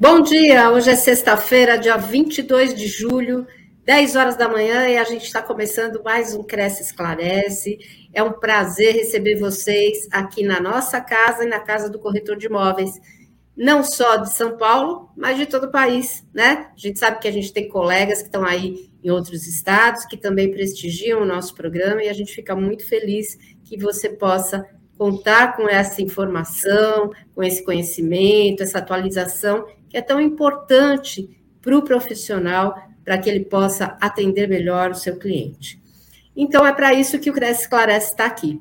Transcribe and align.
Bom 0.00 0.20
dia, 0.20 0.70
hoje 0.70 0.90
é 0.90 0.94
sexta-feira, 0.94 1.76
dia 1.76 1.96
22 1.96 2.72
de 2.72 2.86
julho, 2.86 3.44
10 3.84 4.14
horas 4.14 4.36
da 4.36 4.48
manhã, 4.48 4.86
e 4.86 4.96
a 4.96 5.02
gente 5.02 5.24
está 5.24 5.42
começando 5.42 6.00
mais 6.04 6.32
um 6.36 6.44
Cresce 6.44 6.84
Esclarece. 6.84 7.80
É 8.14 8.22
um 8.22 8.30
prazer 8.30 8.94
receber 8.94 9.34
vocês 9.34 10.06
aqui 10.12 10.44
na 10.44 10.60
nossa 10.60 11.00
casa 11.00 11.42
e 11.44 11.48
na 11.48 11.58
casa 11.58 11.90
do 11.90 11.98
corretor 11.98 12.36
de 12.36 12.46
imóveis, 12.46 12.92
não 13.56 13.82
só 13.82 14.18
de 14.18 14.32
São 14.32 14.56
Paulo, 14.56 15.10
mas 15.16 15.36
de 15.36 15.46
todo 15.46 15.64
o 15.64 15.72
país, 15.72 16.24
né? 16.32 16.70
A 16.72 16.78
gente 16.78 16.96
sabe 16.96 17.18
que 17.18 17.26
a 17.26 17.32
gente 17.32 17.52
tem 17.52 17.68
colegas 17.68 18.18
que 18.18 18.28
estão 18.28 18.44
aí 18.44 18.88
em 19.02 19.10
outros 19.10 19.48
estados, 19.48 20.04
que 20.04 20.16
também 20.16 20.48
prestigiam 20.48 21.22
o 21.22 21.26
nosso 21.26 21.56
programa, 21.56 22.04
e 22.04 22.08
a 22.08 22.12
gente 22.12 22.32
fica 22.32 22.54
muito 22.54 22.88
feliz 22.88 23.36
que 23.64 23.76
você 23.76 24.10
possa 24.10 24.64
contar 24.96 25.56
com 25.56 25.68
essa 25.68 26.00
informação, 26.00 27.10
com 27.34 27.42
esse 27.42 27.64
conhecimento, 27.64 28.62
essa 28.62 28.78
atualização 28.78 29.66
que 29.88 29.96
é 29.96 30.02
tão 30.02 30.20
importante 30.20 31.28
para 31.60 31.76
o 31.76 31.82
profissional, 31.82 32.76
para 33.04 33.18
que 33.18 33.28
ele 33.28 33.44
possa 33.44 33.96
atender 34.00 34.48
melhor 34.48 34.90
o 34.90 34.94
seu 34.94 35.16
cliente. 35.16 35.80
Então, 36.36 36.66
é 36.66 36.72
para 36.72 36.94
isso 36.94 37.18
que 37.18 37.30
o 37.30 37.32
Cresce 37.32 37.62
Esclarece 37.62 38.10
está 38.10 38.26
aqui. 38.26 38.60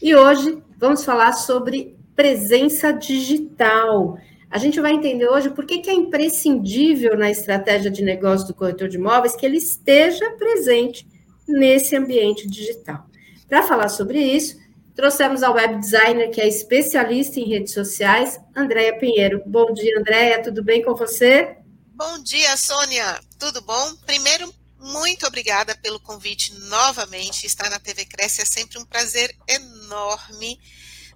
E 0.00 0.14
hoje 0.14 0.62
vamos 0.78 1.04
falar 1.04 1.32
sobre 1.32 1.96
presença 2.14 2.92
digital. 2.92 4.18
A 4.50 4.58
gente 4.58 4.80
vai 4.80 4.92
entender 4.92 5.28
hoje 5.28 5.50
por 5.50 5.66
que, 5.66 5.78
que 5.78 5.90
é 5.90 5.94
imprescindível 5.94 7.16
na 7.18 7.30
estratégia 7.30 7.90
de 7.90 8.02
negócio 8.02 8.46
do 8.46 8.54
corretor 8.54 8.88
de 8.88 8.96
imóveis 8.96 9.36
que 9.36 9.44
ele 9.44 9.58
esteja 9.58 10.30
presente 10.32 11.06
nesse 11.46 11.96
ambiente 11.96 12.48
digital. 12.48 13.06
Para 13.48 13.62
falar 13.62 13.88
sobre 13.88 14.20
isso, 14.20 14.58
Trouxemos 14.98 15.44
a 15.44 15.52
web 15.52 15.78
designer, 15.78 16.28
que 16.28 16.40
é 16.40 16.48
especialista 16.48 17.38
em 17.38 17.48
redes 17.48 17.72
sociais, 17.72 18.36
Andréia 18.52 18.98
Pinheiro. 18.98 19.40
Bom 19.46 19.72
dia, 19.72 19.96
Andréia, 19.96 20.42
tudo 20.42 20.60
bem 20.60 20.82
com 20.82 20.92
você? 20.96 21.56
Bom 21.94 22.20
dia, 22.20 22.56
Sônia. 22.56 23.20
Tudo 23.38 23.62
bom? 23.62 23.94
Primeiro, 24.04 24.52
muito 24.76 25.24
obrigada 25.24 25.76
pelo 25.76 26.00
convite 26.00 26.52
novamente. 26.62 27.46
Estar 27.46 27.70
na 27.70 27.78
TV 27.78 28.06
Cresce 28.06 28.42
é 28.42 28.44
sempre 28.44 28.76
um 28.76 28.84
prazer 28.84 29.32
enorme, 29.46 30.60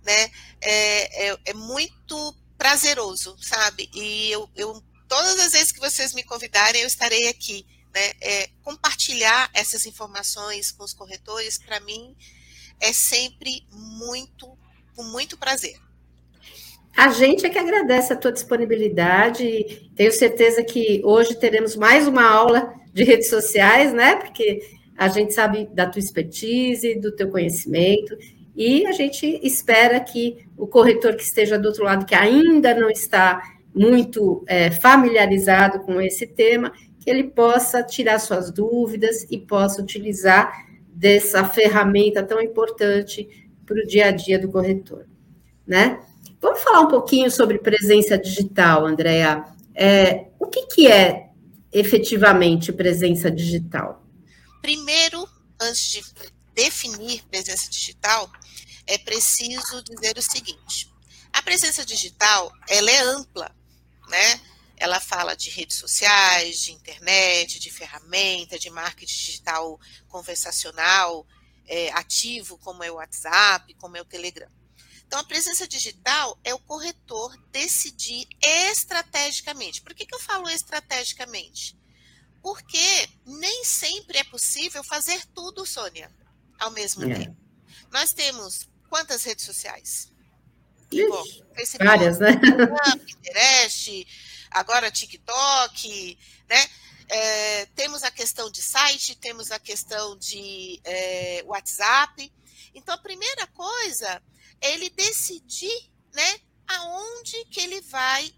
né? 0.05 0.30
É, 0.61 1.30
é, 1.30 1.39
é 1.46 1.52
muito 1.52 2.36
prazeroso, 2.56 3.36
sabe? 3.41 3.91
E 3.92 4.30
eu, 4.30 4.48
eu, 4.55 4.80
todas 5.08 5.41
as 5.41 5.50
vezes 5.50 5.72
que 5.72 5.80
vocês 5.80 6.14
me 6.14 6.22
convidarem, 6.22 6.83
eu 6.83 6.86
estarei 6.86 7.27
aqui, 7.27 7.67
né? 7.92 8.12
É, 8.20 8.48
compartilhar 8.62 9.50
essas 9.52 9.86
informações 9.86 10.70
com 10.70 10.84
os 10.84 10.94
corretores, 10.94 11.58
para 11.58 11.80
mim, 11.80 12.17
é 12.83 12.92
sempre 12.92 13.62
muito, 13.72 14.48
com 14.97 15.05
muito 15.05 15.38
prazer. 15.38 15.77
A 16.94 17.11
gente 17.11 17.47
é 17.47 17.48
que 17.48 17.58
agradece 17.58 18.12
a 18.12 18.16
tua 18.16 18.33
disponibilidade. 18.33 19.91
Tenho 19.94 20.12
certeza 20.12 20.62
que 20.62 21.00
hoje 21.05 21.36
teremos 21.36 21.77
mais 21.77 22.06
uma 22.06 22.28
aula 22.28 22.74
de 22.92 23.05
redes 23.05 23.30
sociais, 23.30 23.94
né? 23.94 24.16
Porque 24.16 24.61
a 24.98 25.08
gente 25.08 25.33
sabe 25.33 25.66
da 25.72 25.89
tua 25.89 26.00
expertise, 26.00 26.97
do 26.97 27.12
teu 27.12 27.30
conhecimento, 27.30 28.14
e 28.55 28.84
a 28.84 28.92
gente 28.92 29.41
espera 29.42 29.98
que 30.00 30.44
o 30.58 30.67
corretor 30.67 31.17
que 31.17 31.22
esteja 31.22 31.58
do 31.58 31.69
outro 31.69 31.84
lado, 31.84 32.05
que 32.05 32.14
ainda 32.14 32.74
não 32.74 32.91
está 32.91 33.41
muito 33.74 34.44
é, 34.46 34.70
familiarizado 34.70 35.80
com 35.80 35.98
esse 35.98 36.27
tema, 36.27 36.70
que 37.00 37.08
ele 37.08 37.24
possa 37.24 37.83
tirar 37.83 38.19
suas 38.19 38.50
dúvidas 38.50 39.27
e 39.30 39.39
possa 39.39 39.80
utilizar 39.80 40.52
dessa 41.03 41.45
ferramenta 41.45 42.22
tão 42.22 42.41
importante 42.41 43.28
para 43.67 43.77
o 43.77 43.86
dia 43.89 44.06
a 44.06 44.11
dia 44.12 44.39
do 44.39 44.48
corretor, 44.48 45.05
né? 45.67 46.00
Vamos 46.41 46.62
falar 46.62 46.81
um 46.83 46.86
pouquinho 46.86 47.28
sobre 47.28 47.58
presença 47.58 48.17
digital, 48.17 48.86
Andréa. 48.86 49.45
É, 49.75 50.28
o 50.39 50.47
que, 50.47 50.63
que 50.67 50.86
é 50.86 51.30
efetivamente 51.73 52.73
presença 52.73 53.33
digital? 53.33 54.07
Primeiro, 54.61 55.29
antes 55.61 55.90
de 55.90 56.05
definir 56.55 57.24
presença 57.29 57.69
digital, 57.69 58.30
é 58.86 58.96
preciso 58.96 59.83
dizer 59.83 60.17
o 60.17 60.23
seguinte: 60.23 60.89
a 61.33 61.42
presença 61.42 61.84
digital 61.84 62.52
ela 62.69 62.92
é 62.92 63.01
ampla, 63.01 63.52
né? 64.08 64.40
Ela 64.83 64.98
fala 64.98 65.37
de 65.37 65.48
redes 65.48 65.77
sociais, 65.77 66.61
de 66.61 66.73
internet, 66.73 67.61
de 67.61 67.70
ferramenta, 67.70 68.59
de 68.59 68.69
marketing 68.69 69.15
digital 69.15 69.79
conversacional 70.09 71.25
é, 71.69 71.93
ativo, 71.93 72.59
como 72.59 72.83
é 72.83 72.91
o 72.91 72.97
WhatsApp, 72.97 73.73
como 73.75 73.97
é 73.97 74.01
o 74.01 74.05
Telegram. 74.05 74.51
Então, 75.07 75.20
a 75.20 75.25
presença 75.25 75.69
digital 75.69 76.37
é 76.43 76.53
o 76.53 76.59
corretor 76.59 77.33
decidir 77.53 78.27
estrategicamente. 78.41 79.83
Por 79.83 79.95
que, 79.95 80.05
que 80.05 80.15
eu 80.17 80.19
falo 80.19 80.48
estrategicamente? 80.51 81.79
Porque 82.43 83.09
nem 83.25 83.64
sempre 83.64 84.19
é 84.19 84.25
possível 84.25 84.83
fazer 84.83 85.25
tudo, 85.33 85.64
Sônia, 85.64 86.11
ao 86.59 86.73
mesmo 86.73 87.05
é. 87.05 87.14
tempo. 87.14 87.37
Nós 87.93 88.13
temos 88.13 88.69
quantas 88.89 89.23
redes 89.23 89.45
sociais? 89.45 90.11
Ixi, 90.91 91.09
Bom, 91.09 91.25
Facebook, 91.55 91.85
várias, 91.85 92.19
né? 92.19 92.33
Pinterest, 93.07 94.07
agora 94.55 94.90
TikTok, 94.90 96.18
né? 96.48 96.70
É, 97.08 97.67
temos 97.74 98.02
a 98.02 98.11
questão 98.11 98.51
de 98.51 98.63
site, 98.63 99.14
temos 99.17 99.51
a 99.51 99.58
questão 99.58 100.17
de 100.17 100.80
é, 100.85 101.42
WhatsApp. 101.46 102.33
Então, 102.74 102.95
a 102.95 102.98
primeira 102.98 103.46
coisa 103.48 104.23
é 104.61 104.73
ele 104.73 104.89
decidir, 104.89 105.90
né, 106.14 106.40
aonde 106.67 107.45
que 107.46 107.61
ele 107.61 107.83
vai 107.83 108.33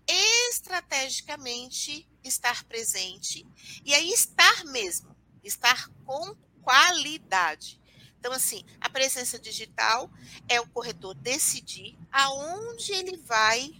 estrategicamente 0.48 2.08
estar 2.24 2.64
presente. 2.64 3.46
E 3.84 3.94
aí 3.94 4.10
estar 4.10 4.64
mesmo, 4.64 5.14
estar 5.44 5.88
com 6.04 6.34
qualidade. 6.62 7.80
Então, 8.18 8.32
assim, 8.32 8.64
a 8.80 8.88
presença 8.88 9.38
digital 9.38 10.10
é 10.48 10.60
o 10.60 10.68
corretor 10.68 11.14
decidir 11.14 11.96
aonde 12.10 12.92
ele 12.92 13.18
vai 13.18 13.70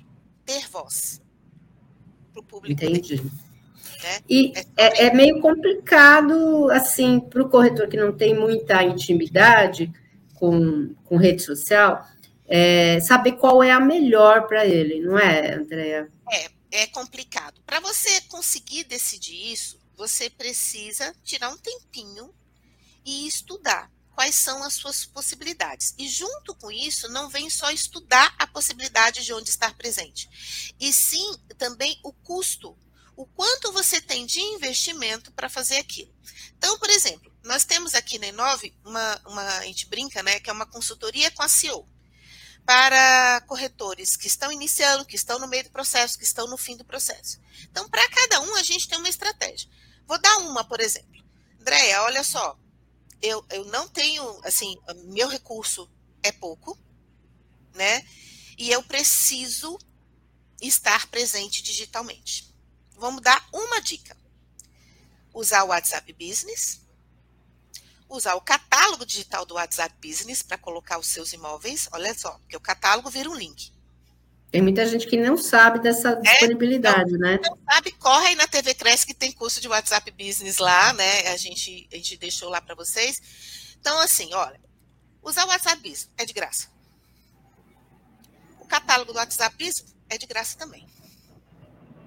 ter 0.45 0.69
voz 0.69 1.24
para 2.35 2.41
o 2.41 2.45
público. 2.45 2.85
Entendi. 2.85 3.17
Né? 3.23 4.19
E 4.29 4.53
é, 4.77 5.07
é, 5.07 5.15
meio 5.15 5.41
complicado, 5.41 6.69
assim, 6.71 7.21
para 7.21 7.43
o 7.43 7.49
corretor 7.49 7.89
que 7.89 7.97
não 7.97 8.13
tem 8.13 8.39
muita 8.39 8.83
intimidade 8.83 9.91
com, 10.35 10.95
com 11.05 11.17
rede 11.17 11.43
social, 11.43 12.05
é, 12.47 13.01
saber 13.01 13.33
qual 13.33 13.63
é 13.63 13.71
a 13.71 13.81
melhor 13.81 14.47
para 14.47 14.67
ele, 14.67 15.01
não 15.01 15.19
é, 15.19 15.55
Andréa? 15.55 16.09
É, 16.31 16.51
é 16.83 16.87
complicado. 16.89 17.61
Para 17.65 17.81
você 17.81 18.21
conseguir 18.23 18.85
decidir 18.85 19.53
isso, 19.53 19.79
você 19.97 20.29
precisa 20.29 21.15
tirar 21.23 21.51
um 21.51 21.57
tempinho 21.57 22.31
e 23.07 23.27
estudar 23.27 23.94
quais 24.15 24.35
são 24.37 24.63
as 24.63 24.75
suas 24.75 25.05
possibilidades. 25.05 25.95
E 25.99 26.09
junto 26.09 26.55
com 26.55 26.71
isso, 26.71 27.09
não 27.09 27.29
vem 27.29 27.51
só 27.51 27.71
estudar 27.71 28.35
a 28.39 28.47
possibilidade 28.47 29.25
de 29.25 29.33
onde 29.33 29.51
estar 29.51 29.75
presente, 29.75 30.75
e 30.81 30.93
sim 30.93 31.37
também 31.59 31.99
o 32.03 32.13
custo, 32.13 32.77
o 33.17 33.27
quanto 33.27 33.73
você 33.73 34.01
tem 34.01 34.27
de 34.27 34.41
investimento 34.41 35.31
para 35.33 35.49
fazer 35.49 35.77
aquilo. 35.77 36.13
Então, 36.57 36.79
por 36.79 36.91
exemplo, 36.91 37.33
nós 37.45 37.65
temos 37.65 37.95
aqui 37.95 38.19
na 38.19 38.29
Inove 38.29 38.77
uma, 38.85 39.21
uma, 39.27 39.59
a 39.59 39.65
gente 39.65 39.87
brinca, 39.87 40.23
né, 40.23 40.41
que 40.41 40.51
é 40.51 40.53
uma 40.53 40.67
consultoria 40.67 41.31
com 41.31 41.43
a 41.43 41.49
CEO 41.49 41.89
para 42.65 43.43
corretores 43.43 44.17
que 44.17 44.27
estão 44.27 44.51
iniciando, 44.51 45.05
que 45.05 45.17
estão 45.17 45.39
no 45.39 45.47
meio 45.47 45.65
do 45.65 45.71
processo, 45.71 46.19
que 46.19 46.25
estão 46.25 46.47
no 46.47 46.57
fim 46.57 46.77
do 46.77 46.85
processo. 46.85 47.39
Então, 47.71 47.89
para 47.89 48.09
cada 48.09 48.41
um, 48.41 48.57
a 48.57 48.63
gente 48.63 48.89
tem 48.89 48.99
uma 48.99 49.09
estratégia. 49.09 49.69
Vou 50.07 50.19
dar 50.19 50.39
uma, 50.39 50.65
por 50.65 50.81
exemplo. 50.81 51.23
Andréia, 51.61 52.03
olha 52.03 52.25
só, 52.25 52.59
eu, 53.25 53.45
eu 53.51 53.65
não 53.65 53.89
tenho, 53.89 54.23
assim, 54.45 54.77
meu 55.07 55.29
recurso 55.29 55.91
é 56.23 56.31
pouco, 56.31 56.79
né? 57.73 58.07
E 58.59 58.71
eu 58.71 58.83
preciso 58.83 59.79
estar 60.61 61.07
presente 61.09 61.63
digitalmente. 61.63 62.55
Vamos 62.93 63.23
dar 63.23 63.49
uma 63.51 63.81
dica. 63.81 64.15
Usar 65.33 65.65
o 65.65 65.69
WhatsApp 65.69 66.13
Business, 66.13 66.83
usar 68.09 68.35
o 68.35 68.43
catálogo 68.43 69.07
digital 69.07 69.47
do 69.47 69.55
WhatsApp 69.55 69.97
Business 70.07 70.43
para 70.43 70.59
colocar 70.59 70.99
os 70.99 71.07
seus 71.07 71.33
imóveis. 71.33 71.89
Olha 71.93 72.17
só, 72.17 72.33
porque 72.39 72.57
o 72.57 72.61
catálogo 72.61 73.11
vira 73.11 73.31
um 73.31 73.35
link. 73.35 73.73
Tem 74.55 74.63
muita 74.63 74.87
gente 74.87 75.09
que 75.09 75.17
não 75.17 75.37
sabe 75.37 75.81
dessa 75.81 76.11
é, 76.11 76.21
disponibilidade, 76.21 77.11
não, 77.11 77.19
né? 77.19 77.41
Não 77.43 77.59
sabe, 77.69 77.91
corre 77.91 78.29
aí 78.29 78.35
na 78.37 78.47
TV 78.47 78.73
Cresce 78.73 79.05
que 79.05 79.13
tem 79.13 79.33
curso 79.33 79.61
de 79.61 79.67
WhatsApp 79.67 80.09
Business 80.13 80.59
lá, 80.59 80.93
né? 80.93 81.27
A 81.27 81.37
gente, 81.37 81.89
a 81.93 81.97
gente 81.97 82.17
deixou 82.17 82.49
lá 82.49 82.61
para 82.61 82.77
vocês. 82.77 83.21
Então, 83.81 83.99
assim, 83.99 84.33
olha, 84.33 84.61
usar 85.21 85.45
o 85.45 85.49
WhatsApp 85.49 85.79
Business 85.79 86.09
é 86.17 86.25
de 86.25 86.33
graça. 86.33 86.69
O 88.61 88.67
catálogo 88.67 89.13
do 89.13 89.19
WhatsApp 89.19 89.57
Business 89.57 89.93
é 90.09 90.17
de 90.17 90.25
graça 90.25 90.57
também. 90.57 90.87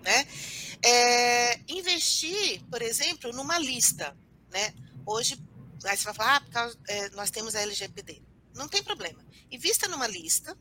Né? 0.02 0.26
É, 0.82 1.60
investir, 1.68 2.64
por 2.72 2.82
exemplo, 2.82 3.34
numa 3.34 3.60
lista. 3.60 4.16
Né? 4.50 4.74
Hoje, 5.06 5.38
aí 5.84 5.98
você 5.98 6.06
vai 6.06 6.14
falar, 6.14 6.36
ah, 6.38 6.40
porque 6.40 6.94
é, 6.94 7.10
nós 7.10 7.30
temos 7.30 7.56
a 7.56 7.62
LGPD. 7.62 8.22
Não 8.56 8.70
tem 8.70 8.82
problema. 8.82 9.20
Invista 9.52 9.90
numa 9.90 10.08
lista, 10.08 10.58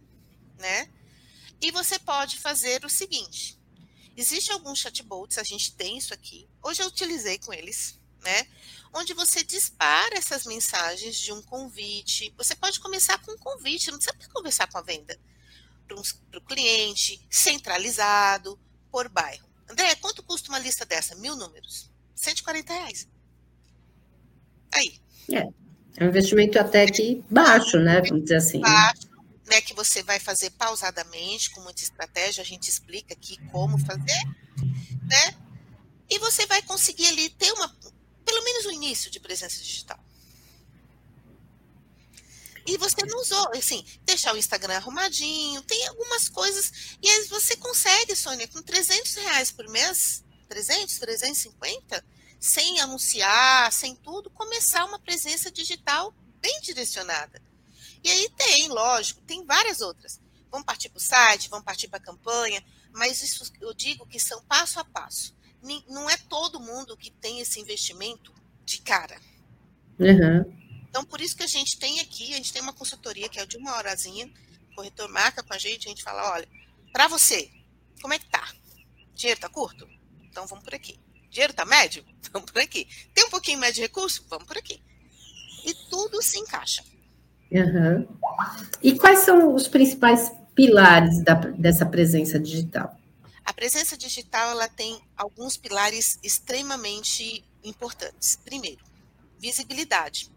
né? 0.59 0.89
E 1.61 1.71
você 1.71 1.99
pode 1.99 2.39
fazer 2.39 2.85
o 2.85 2.89
seguinte: 2.89 3.57
Existem 4.17 4.55
alguns 4.55 4.79
chatbots, 4.79 5.37
a 5.37 5.43
gente 5.43 5.75
tem 5.75 5.99
isso 5.99 6.15
aqui. 6.15 6.49
Hoje 6.63 6.83
eu 6.83 6.87
utilizei 6.87 7.39
com 7.39 7.53
eles, 7.53 8.01
né? 8.25 8.47
Onde 8.95 9.13
você 9.13 9.45
dispara 9.45 10.17
essas 10.17 10.47
mensagens 10.47 11.17
de 11.17 11.33
um 11.33 11.43
convite. 11.43 12.33
Você 12.39 12.55
pode 12.55 12.81
começar 12.81 13.19
com 13.19 13.33
um 13.33 13.39
convite, 13.39 13.91
não 13.91 13.99
precisa 13.99 14.17
conversar 14.33 14.69
com 14.69 14.79
a 14.79 14.83
venda. 14.83 15.19
Para 15.87 15.99
o 16.39 16.45
cliente, 16.45 17.21
centralizado, 17.29 18.59
por 18.91 19.09
bairro. 19.11 19.47
André, 19.69 19.95
quanto 19.97 20.23
custa 20.23 20.49
uma 20.49 20.59
lista 20.59 20.87
dessa? 20.87 21.15
Mil 21.17 21.37
números. 21.37 21.91
140 22.15 22.73
reais. 22.73 23.07
Aí. 24.73 24.99
É, 25.31 25.47
é 25.99 26.05
um 26.05 26.09
investimento 26.09 26.59
até 26.59 26.87
que 26.87 27.23
baixo, 27.31 27.79
né? 27.79 28.01
Vamos 28.01 28.23
dizer 28.23 28.37
assim. 28.37 28.61
Baixo, 28.61 29.09
né? 29.47 29.61
Que 29.61 29.75
você 29.75 30.03
vai 30.03 30.19
fazer 30.19 30.51
pausadamente, 30.51 31.51
com 31.51 31.61
muita 31.61 31.83
estratégia, 31.83 32.43
a 32.43 32.47
gente 32.47 32.69
explica 32.69 33.15
aqui 33.15 33.37
como 33.51 33.79
fazer, 33.79 34.25
né? 35.03 35.37
E 36.09 36.19
você 36.19 36.47
vai 36.47 36.63
conseguir 36.63 37.09
ali 37.09 37.31
ter 37.31 37.53
uma, 37.53 37.69
pelo 38.25 38.45
menos 38.45 38.67
o 38.67 38.73
início 38.73 39.11
de 39.11 39.21
presença 39.21 39.57
digital. 39.63 39.99
E 42.67 42.77
você 42.77 43.07
não 43.07 43.21
usou, 43.21 43.49
assim, 43.57 43.85
deixar 44.05 44.35
o 44.35 44.37
Instagram 44.37 44.77
arrumadinho, 44.77 45.63
tem 45.63 45.87
algumas 45.87 46.29
coisas. 46.29 46.97
E 47.01 47.09
aí 47.09 47.25
você 47.29 47.57
consegue, 47.57 48.17
Sônia, 48.17 48.49
com 48.49 48.61
300 48.61 49.15
reais 49.15 49.53
por 49.53 49.69
mês, 49.69 50.25
300, 50.49 50.99
350, 50.99 52.05
sem 52.41 52.81
anunciar, 52.81 53.73
sem 53.73 53.95
tudo, 53.95 54.31
começar 54.31 54.85
uma 54.85 54.99
presença 54.99 55.51
digital 55.51 56.13
bem 56.41 56.61
direcionada. 56.61 57.41
E 58.07 58.11
aí 58.11 58.31
tem, 58.37 58.69
lógico, 58.69 59.21
tem 59.23 59.45
várias 59.45 59.81
outras. 59.81 60.21
Vamos 60.49 60.65
partir 60.65 60.89
para 60.91 60.99
o 60.99 61.01
site, 61.01 61.49
vamos 61.49 61.65
partir 61.65 61.89
para 61.89 61.99
a 61.99 62.01
campanha, 62.01 62.65
mas 62.93 63.21
isso 63.21 63.53
eu 63.61 63.75
digo 63.75 64.07
que 64.07 64.21
são 64.21 64.41
passo 64.45 64.79
a 64.79 64.85
passo. 64.85 65.35
Não 65.89 66.09
é 66.09 66.17
todo 66.17 66.61
mundo 66.61 66.97
que 66.97 67.11
tem 67.11 67.41
esse 67.41 67.59
investimento 67.59 68.33
de 68.65 68.81
cara. 68.81 69.21
Uhum. 69.99 70.85
Então, 70.89 71.05
por 71.05 71.21
isso 71.21 71.37
que 71.37 71.43
a 71.43 71.49
gente 71.49 71.77
tem 71.79 71.99
aqui, 71.99 72.33
a 72.33 72.37
gente 72.37 72.53
tem 72.53 72.63
uma 72.63 72.73
consultoria 72.73 73.29
que 73.29 73.41
é 73.41 73.45
de 73.45 73.57
uma 73.57 73.77
horazinha, 73.77 74.33
o 74.71 74.77
corretor 74.77 75.09
marca 75.09 75.43
com 75.43 75.53
a 75.53 75.59
gente, 75.59 75.89
a 75.89 75.91
gente 75.91 76.05
fala, 76.05 76.31
olha, 76.31 76.49
para 76.93 77.09
você, 77.09 77.51
como 78.01 78.15
é 78.15 78.21
que 78.21 78.27
tá? 78.27 78.55
Dinheiro 79.17 79.41
tá 79.41 79.49
curto? 79.49 79.85
Então 80.23 80.47
vamos 80.47 80.63
por 80.63 80.77
aqui. 80.77 80.97
Dinheiro 81.29 81.53
tá 81.53 81.65
médio? 81.65 82.07
Vamos 82.33 82.51
por 82.51 82.63
aqui. 82.63 82.87
Tem 83.13 83.25
um 83.25 83.31
pouquinho 83.31 83.59
mais 83.59 83.75
de 83.75 83.81
recurso? 83.81 84.25
Vamos 84.29 84.47
por 84.47 84.57
aqui. 84.57 84.81
E 85.65 85.75
tudo 85.91 86.23
se 86.23 86.39
encaixa. 86.39 86.85
Uhum. 87.51 88.07
E 88.83 88.99
quais 88.99 89.21
são 89.21 89.55
os 89.55 89.69
principais 89.69 90.33
pilares 90.55 91.23
da, 91.23 91.35
dessa 91.35 91.87
presença 91.87 92.39
digital? 92.39 92.99
A 93.45 93.53
presença 93.53 93.97
digital 93.97 94.51
ela 94.51 94.69
tem 94.69 95.01
alguns 95.17 95.57
pilares 95.57 96.19
extremamente 96.23 97.45
importantes. 97.63 98.37
Primeiro, 98.45 98.83
visibilidade, 99.39 100.31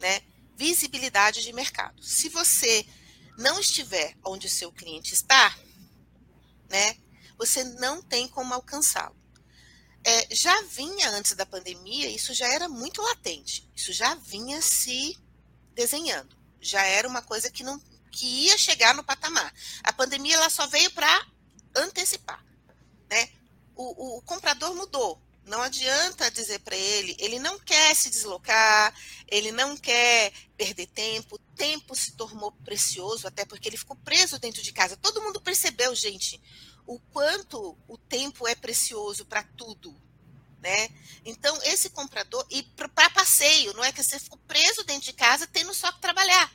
né? 0.00 0.20
Visibilidade 0.56 1.42
de 1.42 1.52
mercado. 1.52 2.02
Se 2.02 2.28
você 2.28 2.86
não 3.36 3.58
estiver 3.58 4.14
onde 4.24 4.46
o 4.46 4.50
seu 4.50 4.70
cliente 4.70 5.12
está, 5.12 5.54
né? 6.70 6.96
Você 7.36 7.64
não 7.64 8.00
tem 8.00 8.28
como 8.28 8.54
alcançá-lo. 8.54 9.16
É, 10.04 10.34
já 10.34 10.62
vinha 10.62 11.10
antes 11.10 11.34
da 11.34 11.44
pandemia, 11.44 12.08
isso 12.08 12.32
já 12.32 12.46
era 12.46 12.68
muito 12.68 13.02
latente. 13.02 13.68
Isso 13.74 13.92
já 13.92 14.14
vinha 14.14 14.62
se 14.62 15.18
desenhando 15.74 16.35
já 16.60 16.84
era 16.84 17.08
uma 17.08 17.22
coisa 17.22 17.50
que 17.50 17.62
não 17.62 17.80
que 18.10 18.26
ia 18.46 18.56
chegar 18.56 18.94
no 18.94 19.04
patamar. 19.04 19.52
A 19.82 19.92
pandemia 19.92 20.36
ela 20.36 20.48
só 20.48 20.66
veio 20.66 20.90
para 20.92 21.26
antecipar, 21.74 22.42
né? 23.10 23.28
O, 23.74 24.16
o, 24.16 24.18
o, 24.18 24.22
comprador 24.22 24.74
mudou. 24.74 25.20
Não 25.44 25.62
adianta 25.62 26.30
dizer 26.30 26.58
para 26.60 26.74
ele, 26.74 27.14
ele 27.20 27.38
não 27.38 27.58
quer 27.60 27.94
se 27.94 28.10
deslocar, 28.10 28.92
ele 29.28 29.52
não 29.52 29.76
quer 29.76 30.32
perder 30.56 30.86
tempo. 30.88 31.38
Tempo 31.54 31.94
se 31.94 32.12
tornou 32.12 32.50
precioso, 32.64 33.28
até 33.28 33.44
porque 33.44 33.68
ele 33.68 33.76
ficou 33.76 33.96
preso 33.96 34.38
dentro 34.38 34.62
de 34.62 34.72
casa. 34.72 34.96
Todo 34.96 35.22
mundo 35.22 35.40
percebeu, 35.40 35.94
gente, 35.94 36.40
o 36.86 36.98
quanto 36.98 37.78
o 37.86 37.98
tempo 37.98 38.48
é 38.48 38.54
precioso 38.54 39.24
para 39.26 39.42
tudo, 39.42 39.94
né? 40.66 40.88
Então, 41.24 41.56
esse 41.62 41.90
comprador, 41.90 42.44
e 42.50 42.64
para 42.64 43.08
passeio, 43.10 43.72
não 43.74 43.84
é 43.84 43.92
que 43.92 44.02
você 44.02 44.18
ficou 44.18 44.38
preso 44.48 44.82
dentro 44.82 45.04
de 45.04 45.12
casa 45.12 45.46
tendo 45.46 45.72
só 45.72 45.92
que 45.92 46.00
trabalhar. 46.00 46.52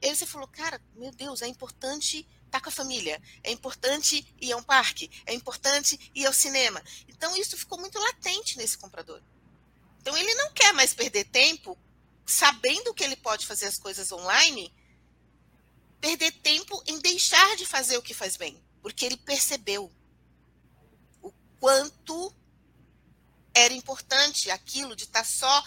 Aí 0.00 0.14
você 0.14 0.24
falou, 0.24 0.46
cara, 0.46 0.80
meu 0.94 1.10
Deus, 1.10 1.42
é 1.42 1.48
importante 1.48 2.26
estar 2.46 2.60
com 2.60 2.68
a 2.68 2.72
família, 2.72 3.20
é 3.42 3.50
importante 3.50 4.24
ir 4.40 4.52
a 4.52 4.56
um 4.56 4.62
parque, 4.62 5.10
é 5.26 5.34
importante 5.34 5.98
ir 6.14 6.24
ao 6.24 6.32
cinema. 6.32 6.80
Então, 7.08 7.36
isso 7.36 7.58
ficou 7.58 7.78
muito 7.80 7.98
latente 7.98 8.56
nesse 8.56 8.78
comprador. 8.78 9.20
Então, 10.00 10.16
ele 10.16 10.34
não 10.34 10.52
quer 10.52 10.72
mais 10.72 10.94
perder 10.94 11.24
tempo 11.24 11.76
sabendo 12.24 12.94
que 12.94 13.02
ele 13.02 13.16
pode 13.16 13.44
fazer 13.44 13.66
as 13.66 13.76
coisas 13.76 14.12
online, 14.12 14.72
perder 16.00 16.30
tempo 16.30 16.80
em 16.86 17.00
deixar 17.00 17.56
de 17.56 17.66
fazer 17.66 17.96
o 17.96 18.02
que 18.02 18.14
faz 18.14 18.36
bem, 18.36 18.62
porque 18.80 19.04
ele 19.04 19.16
percebeu 19.16 19.92
o 21.20 21.32
quanto 21.58 22.32
era 23.58 23.74
importante 23.74 24.50
aquilo 24.50 24.94
de 24.94 25.04
estar 25.04 25.24
só 25.24 25.64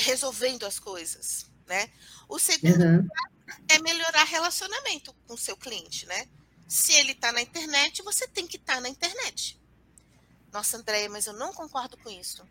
resolvendo 0.00 0.64
as 0.64 0.78
coisas, 0.78 1.46
né? 1.66 1.90
O 2.28 2.38
segundo 2.38 2.82
uhum. 2.82 3.08
é 3.68 3.78
melhorar 3.78 4.24
relacionamento 4.24 5.12
com 5.26 5.34
o 5.34 5.38
seu 5.38 5.56
cliente, 5.56 6.06
né? 6.06 6.26
Se 6.66 6.92
ele 6.92 7.12
está 7.12 7.30
na 7.30 7.40
internet, 7.40 8.02
você 8.02 8.26
tem 8.26 8.46
que 8.46 8.56
estar 8.56 8.76
tá 8.76 8.80
na 8.80 8.88
internet. 8.88 9.60
Nossa, 10.52 10.76
Andréia, 10.76 11.08
mas 11.08 11.26
eu 11.26 11.32
não 11.34 11.52
concordo 11.52 11.96
com 11.98 12.10
isso. 12.10 12.42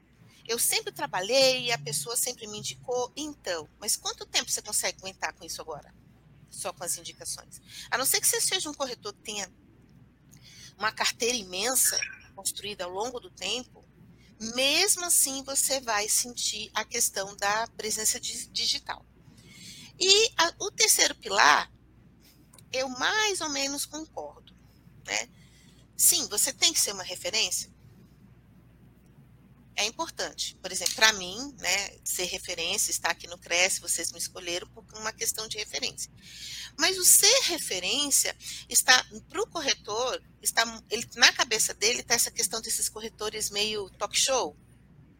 Eu 0.47 0.59
sempre 0.59 0.93
trabalhei 0.93 1.65
e 1.65 1.71
a 1.71 1.77
pessoa 1.77 2.15
sempre 2.15 2.47
me 2.47 2.59
indicou. 2.59 3.11
Então, 3.15 3.67
mas 3.79 3.95
quanto 3.95 4.25
tempo 4.25 4.49
você 4.49 4.61
consegue 4.61 4.99
aguentar 4.99 5.33
com 5.33 5.43
isso 5.43 5.59
agora? 5.59 5.93
Só 6.49 6.71
com 6.71 6.83
as 6.83 6.97
indicações. 6.97 7.59
A 7.89 7.97
não 7.97 8.05
ser 8.05 8.21
que 8.21 8.27
você 8.27 8.39
seja 8.39 8.69
um 8.69 8.73
corretor 8.73 9.13
que 9.13 9.21
tenha 9.21 9.51
uma 10.77 10.91
carteira 10.91 11.35
imensa 11.35 11.97
construída 12.35 12.83
ao 12.83 12.91
longo 12.91 13.19
do 13.19 13.29
tempo, 13.29 13.83
mesmo 14.39 15.05
assim 15.05 15.43
você 15.43 15.79
vai 15.79 16.09
sentir 16.09 16.69
a 16.73 16.83
questão 16.83 17.35
da 17.37 17.67
presença 17.77 18.19
digital. 18.19 19.05
E 19.99 20.31
a, 20.37 20.53
o 20.59 20.71
terceiro 20.71 21.15
pilar, 21.15 21.71
eu 22.71 22.89
mais 22.89 23.41
ou 23.41 23.49
menos 23.49 23.85
concordo. 23.85 24.53
Né? 25.05 25.29
Sim, 25.95 26.27
você 26.27 26.51
tem 26.51 26.73
que 26.73 26.79
ser 26.79 26.91
uma 26.91 27.03
referência. 27.03 27.73
É 29.75 29.85
importante. 29.85 30.55
Por 30.61 30.71
exemplo, 30.71 30.95
para 30.95 31.11
mim, 31.13 31.53
né, 31.59 31.97
ser 32.03 32.25
referência, 32.25 32.91
estar 32.91 33.09
aqui 33.09 33.27
no 33.27 33.37
Cresce, 33.37 33.81
vocês 33.81 34.11
me 34.11 34.17
escolheram 34.17 34.67
por 34.67 34.85
uma 34.97 35.11
questão 35.11 35.47
de 35.47 35.57
referência. 35.57 36.09
Mas 36.77 36.97
o 36.97 37.03
ser 37.05 37.41
referência 37.43 38.35
está 38.69 39.05
para 39.29 39.41
o 39.41 39.47
corretor, 39.47 40.21
está 40.41 40.63
ele, 40.89 41.07
na 41.15 41.31
cabeça 41.33 41.73
dele 41.73 42.01
está 42.01 42.13
essa 42.13 42.31
questão 42.31 42.61
desses 42.61 42.87
corretores 42.87 43.49
meio 43.49 43.89
talk 43.91 44.17
show. 44.17 44.55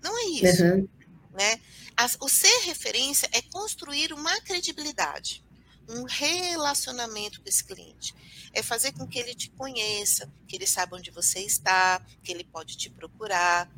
Não 0.02 0.18
é 0.18 0.26
isso. 0.26 0.64
Uhum. 0.64 0.88
Né? 1.34 1.60
As, 1.98 2.18
o 2.22 2.30
ser 2.30 2.62
referência 2.64 3.30
é 3.34 3.42
construir 3.42 4.14
uma 4.14 4.40
credibilidade, 4.42 5.44
um 5.90 6.04
relacionamento 6.04 7.42
com 7.42 7.50
esse 7.50 7.64
cliente. 7.64 8.16
É 8.54 8.64
fazer 8.64 8.94
com 8.94 9.06
que 9.06 9.20
ele 9.20 9.36
te 9.36 9.50
conheça, 9.50 10.32
que 10.48 10.56
ele 10.56 10.66
saiba 10.66 10.96
onde 10.96 11.12
você 11.12 11.40
está, 11.40 12.02
que 12.24 12.32
ele 12.32 12.46
pode 12.46 12.78
te 12.78 12.90
procurar. 12.90 13.70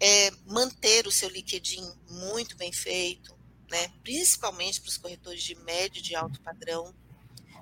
É 0.00 0.30
manter 0.46 1.06
o 1.06 1.12
seu 1.12 1.28
LinkedIn 1.28 1.88
muito 2.08 2.56
bem 2.56 2.72
feito, 2.72 3.36
né? 3.70 3.88
principalmente 4.02 4.80
para 4.80 4.88
os 4.88 4.96
corretores 4.96 5.42
de 5.42 5.54
médio 5.54 6.00
e 6.00 6.02
de 6.02 6.14
alto 6.14 6.40
padrão. 6.40 6.94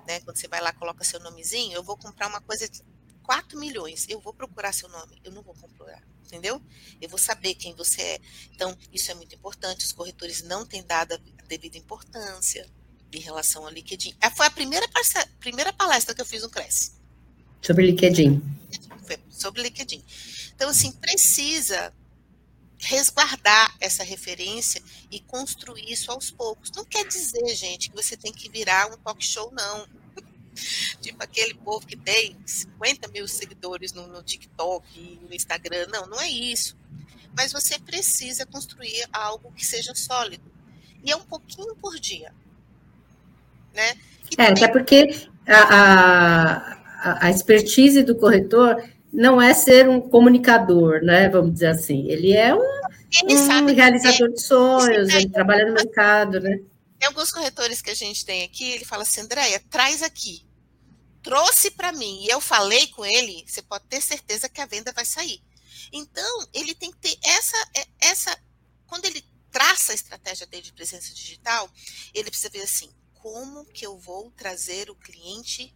Né? 0.07 0.19
Quando 0.21 0.37
você 0.37 0.47
vai 0.47 0.61
lá 0.61 0.73
coloca 0.73 1.03
seu 1.03 1.19
nomezinho, 1.19 1.73
eu 1.73 1.83
vou 1.83 1.97
comprar 1.97 2.27
uma 2.27 2.41
coisa 2.41 2.67
de 2.67 2.81
4 3.23 3.59
milhões, 3.59 4.07
eu 4.09 4.19
vou 4.19 4.33
procurar 4.33 4.73
seu 4.73 4.89
nome, 4.89 5.21
eu 5.23 5.31
não 5.31 5.43
vou 5.43 5.53
comprar 5.53 6.01
entendeu? 6.31 6.61
Eu 7.01 7.09
vou 7.09 7.19
saber 7.19 7.55
quem 7.55 7.75
você 7.75 8.01
é. 8.01 8.19
Então, 8.55 8.77
isso 8.93 9.11
é 9.11 9.13
muito 9.13 9.35
importante. 9.35 9.85
Os 9.85 9.91
corretores 9.91 10.41
não 10.41 10.65
têm 10.65 10.81
dado 10.81 11.13
a 11.13 11.45
devida 11.47 11.77
importância 11.77 12.65
em 13.11 13.19
relação 13.19 13.65
ao 13.65 13.69
LinkedIn. 13.69 14.15
Ah, 14.21 14.31
foi 14.31 14.45
a 14.45 14.51
primeira, 14.51 14.87
primeira 15.39 15.73
palestra 15.73 16.15
que 16.15 16.21
eu 16.21 16.25
fiz 16.25 16.41
no 16.41 16.49
Cresce. 16.49 16.93
Sobre 17.61 17.85
LinkedIn. 17.85 18.41
Foi 19.05 19.19
sobre 19.29 19.61
LinkedIn. 19.63 20.03
Então, 20.55 20.69
assim, 20.69 20.91
precisa 20.93 21.93
resguardar 22.81 23.75
essa 23.79 24.03
referência 24.03 24.81
e 25.09 25.19
construir 25.19 25.91
isso 25.91 26.11
aos 26.11 26.31
poucos. 26.31 26.71
Não 26.75 26.83
quer 26.83 27.05
dizer, 27.07 27.47
gente, 27.55 27.89
que 27.89 27.95
você 27.95 28.17
tem 28.17 28.33
que 28.33 28.49
virar 28.49 28.91
um 28.91 28.97
talk 28.97 29.23
show, 29.23 29.51
não 29.51 29.87
tipo 30.99 31.23
aquele 31.23 31.53
povo 31.53 31.85
que 31.85 31.95
tem 31.95 32.35
50 32.45 33.07
mil 33.09 33.27
seguidores 33.27 33.93
no, 33.93 34.07
no 34.07 34.23
TikTok 34.23 34.85
e 34.95 35.19
no 35.27 35.33
Instagram. 35.33 35.87
Não, 35.91 36.07
não 36.07 36.19
é 36.19 36.27
isso. 36.27 36.75
Mas 37.37 37.53
você 37.53 37.79
precisa 37.79 38.45
construir 38.45 39.07
algo 39.13 39.51
que 39.53 39.65
seja 39.65 39.93
sólido. 39.95 40.51
E 41.03 41.11
é 41.11 41.15
um 41.15 41.23
pouquinho 41.23 41.75
por 41.75 41.97
dia. 41.99 42.33
Né? 43.73 43.89
é, 44.37 44.47
também... 44.47 44.63
até 44.63 44.67
porque 44.67 45.27
a, 45.47 46.75
a, 47.03 47.27
a 47.27 47.31
expertise 47.31 48.03
do 48.03 48.15
corretor 48.15 48.83
não 49.11 49.41
é 49.41 49.53
ser 49.53 49.89
um 49.89 49.99
comunicador, 49.99 51.01
né? 51.03 51.29
Vamos 51.29 51.53
dizer 51.53 51.67
assim. 51.67 52.07
Ele 52.09 52.33
é 52.33 52.55
um, 52.55 52.59
um 52.59 53.65
realizador 53.73 54.31
de 54.31 54.41
sonhos, 54.41 55.09
ele 55.09 55.29
trabalha 55.29 55.65
no 55.65 55.73
mercado, 55.73 56.39
né? 56.39 56.59
Tem 56.99 57.07
alguns 57.07 57.31
corretores 57.31 57.81
que 57.81 57.89
a 57.89 57.95
gente 57.95 58.23
tem 58.23 58.43
aqui, 58.43 58.63
ele 58.71 58.85
fala 58.85 59.03
assim, 59.03 59.21
Andréia, 59.21 59.61
traz 59.69 60.03
aqui. 60.03 60.45
Trouxe 61.23 61.71
para 61.71 61.91
mim 61.91 62.23
e 62.23 62.29
eu 62.29 62.39
falei 62.39 62.87
com 62.87 63.05
ele, 63.05 63.43
você 63.47 63.61
pode 63.61 63.85
ter 63.85 64.01
certeza 64.01 64.47
que 64.47 64.61
a 64.61 64.65
venda 64.65 64.91
vai 64.91 65.05
sair. 65.05 65.41
Então, 65.91 66.47
ele 66.53 66.73
tem 66.73 66.91
que 66.91 66.97
ter 66.97 67.17
essa, 67.23 67.57
é, 67.75 67.87
essa 68.01 68.37
quando 68.87 69.05
ele 69.05 69.23
traça 69.51 69.91
a 69.91 69.95
estratégia 69.95 70.47
dele 70.47 70.63
de 70.63 70.73
presença 70.73 71.13
digital, 71.13 71.69
ele 72.13 72.29
precisa 72.29 72.49
ver 72.49 72.61
assim, 72.61 72.89
como 73.13 73.65
que 73.65 73.85
eu 73.85 73.97
vou 73.97 74.31
trazer 74.31 74.89
o 74.89 74.95
cliente 74.95 75.75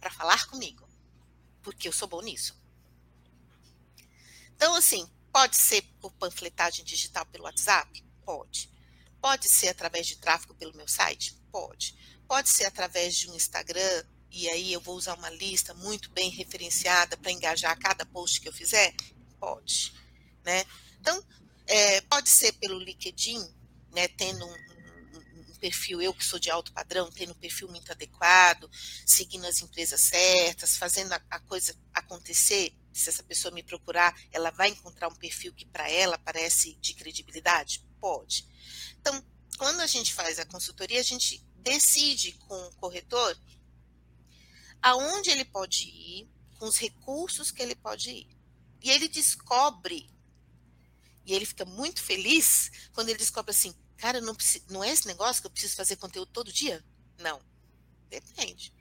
para 0.00 0.10
falar 0.10 0.46
comigo? 0.48 0.85
Porque 1.66 1.88
eu 1.88 1.92
sou 1.92 2.06
bom 2.06 2.22
nisso. 2.22 2.56
Então, 4.54 4.76
assim, 4.76 5.04
pode 5.32 5.56
ser 5.56 5.82
por 6.00 6.12
panfletagem 6.12 6.84
digital 6.84 7.26
pelo 7.26 7.42
WhatsApp? 7.42 8.04
Pode. 8.24 8.70
Pode 9.20 9.48
ser 9.48 9.66
através 9.70 10.06
de 10.06 10.14
tráfego 10.14 10.54
pelo 10.54 10.76
meu 10.76 10.86
site? 10.86 11.36
Pode. 11.50 11.98
Pode 12.28 12.50
ser 12.50 12.66
através 12.66 13.16
de 13.16 13.28
um 13.28 13.34
Instagram, 13.34 14.04
e 14.30 14.48
aí 14.48 14.72
eu 14.72 14.80
vou 14.80 14.94
usar 14.94 15.14
uma 15.14 15.28
lista 15.28 15.74
muito 15.74 16.08
bem 16.12 16.30
referenciada 16.30 17.16
para 17.16 17.32
engajar 17.32 17.76
cada 17.80 18.06
post 18.06 18.40
que 18.40 18.48
eu 18.48 18.52
fizer? 18.52 18.94
Pode. 19.40 19.92
Né? 20.44 20.64
Então, 21.00 21.20
é, 21.66 22.00
pode 22.02 22.28
ser 22.28 22.52
pelo 22.52 22.78
LinkedIn, 22.78 23.44
né, 23.90 24.06
tendo 24.06 24.46
um, 24.46 24.56
perfil, 25.56 26.00
eu 26.00 26.14
que 26.14 26.24
sou 26.24 26.38
de 26.38 26.50
alto 26.50 26.72
padrão, 26.72 27.10
tendo 27.10 27.32
um 27.32 27.38
perfil 27.38 27.68
muito 27.68 27.90
adequado, 27.90 28.70
seguindo 29.06 29.46
as 29.46 29.60
empresas 29.60 30.00
certas, 30.00 30.76
fazendo 30.76 31.12
a, 31.12 31.22
a 31.30 31.40
coisa 31.40 31.76
acontecer. 31.92 32.74
Se 32.92 33.08
essa 33.08 33.22
pessoa 33.22 33.52
me 33.52 33.62
procurar, 33.62 34.18
ela 34.32 34.50
vai 34.50 34.68
encontrar 34.68 35.08
um 35.08 35.14
perfil 35.14 35.52
que 35.52 35.66
para 35.66 35.90
ela 35.90 36.18
parece 36.18 36.74
de 36.76 36.94
credibilidade? 36.94 37.84
Pode. 38.00 38.46
Então, 39.00 39.24
quando 39.58 39.80
a 39.80 39.86
gente 39.86 40.14
faz 40.14 40.38
a 40.38 40.46
consultoria, 40.46 41.00
a 41.00 41.04
gente 41.04 41.44
decide 41.56 42.32
com 42.32 42.56
o 42.68 42.76
corretor 42.76 43.38
aonde 44.80 45.30
ele 45.30 45.44
pode 45.44 45.84
ir, 45.88 46.28
com 46.58 46.66
os 46.66 46.78
recursos 46.78 47.50
que 47.50 47.60
ele 47.60 47.74
pode 47.74 48.10
ir. 48.10 48.28
E 48.82 48.90
ele 48.90 49.08
descobre 49.08 50.08
e 51.26 51.34
ele 51.34 51.44
fica 51.44 51.64
muito 51.64 52.00
feliz 52.00 52.70
quando 52.92 53.08
ele 53.08 53.18
descobre 53.18 53.50
assim, 53.50 53.74
cara, 53.96 54.20
não, 54.20 54.36
não 54.70 54.84
é 54.84 54.90
esse 54.90 55.06
negócio 55.06 55.42
que 55.42 55.46
eu 55.46 55.50
preciso 55.50 55.76
fazer 55.76 55.96
conteúdo 55.96 56.30
todo 56.32 56.52
dia? 56.52 56.84
Não. 57.18 57.40
Depende. 58.08 58.72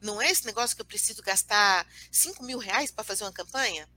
Não 0.00 0.20
é 0.20 0.30
esse 0.30 0.46
negócio 0.46 0.76
que 0.76 0.82
eu 0.82 0.86
preciso 0.86 1.22
gastar 1.22 1.86
5 2.10 2.42
mil 2.44 2.58
reais 2.58 2.90
para 2.90 3.04
fazer 3.04 3.24
uma 3.24 3.32
campanha? 3.32 3.88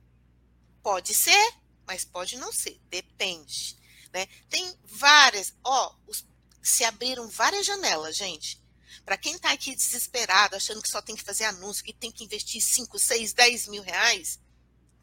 Pode 0.82 1.14
ser, 1.14 1.54
mas 1.86 2.04
pode 2.04 2.38
não 2.38 2.52
ser. 2.52 2.80
Depende. 2.90 3.78
Né? 4.12 4.28
Tem 4.50 4.78
várias, 4.84 5.54
ó, 5.64 5.96
os, 6.08 6.26
se 6.62 6.84
abriram 6.84 7.28
várias 7.30 7.66
janelas, 7.66 8.16
gente. 8.16 8.62
Para 9.06 9.18
quem 9.18 9.36
está 9.36 9.52
aqui 9.52 9.76
desesperado, 9.76 10.56
achando 10.56 10.82
que 10.82 10.90
só 10.90 11.02
tem 11.02 11.16
que 11.16 11.24
fazer 11.24 11.46
anúncio, 11.46 11.84
que 11.84 11.94
tem 11.94 12.12
que 12.12 12.24
investir 12.24 12.62
5, 12.62 12.98
6, 13.00 13.34
10 13.34 13.68
mil 13.68 13.82
reais, 13.82 14.40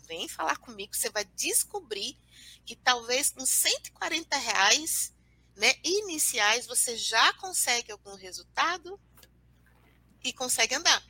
vem 0.07 0.29
falar 0.29 0.57
comigo, 0.57 0.95
você 0.95 1.11
vai 1.11 1.25
descobrir 1.37 2.19
que 2.65 2.77
talvez 2.77 3.31
com 3.31 3.45
140 3.45 4.37
reais 4.37 5.13
né, 5.57 5.73
iniciais 5.85 6.67
você 6.67 6.97
já 6.97 7.33
consegue 7.35 7.93
algum 7.93 8.15
resultado 8.15 8.99
e 10.25 10.33
consegue 10.33 10.75
andar. 10.75 11.03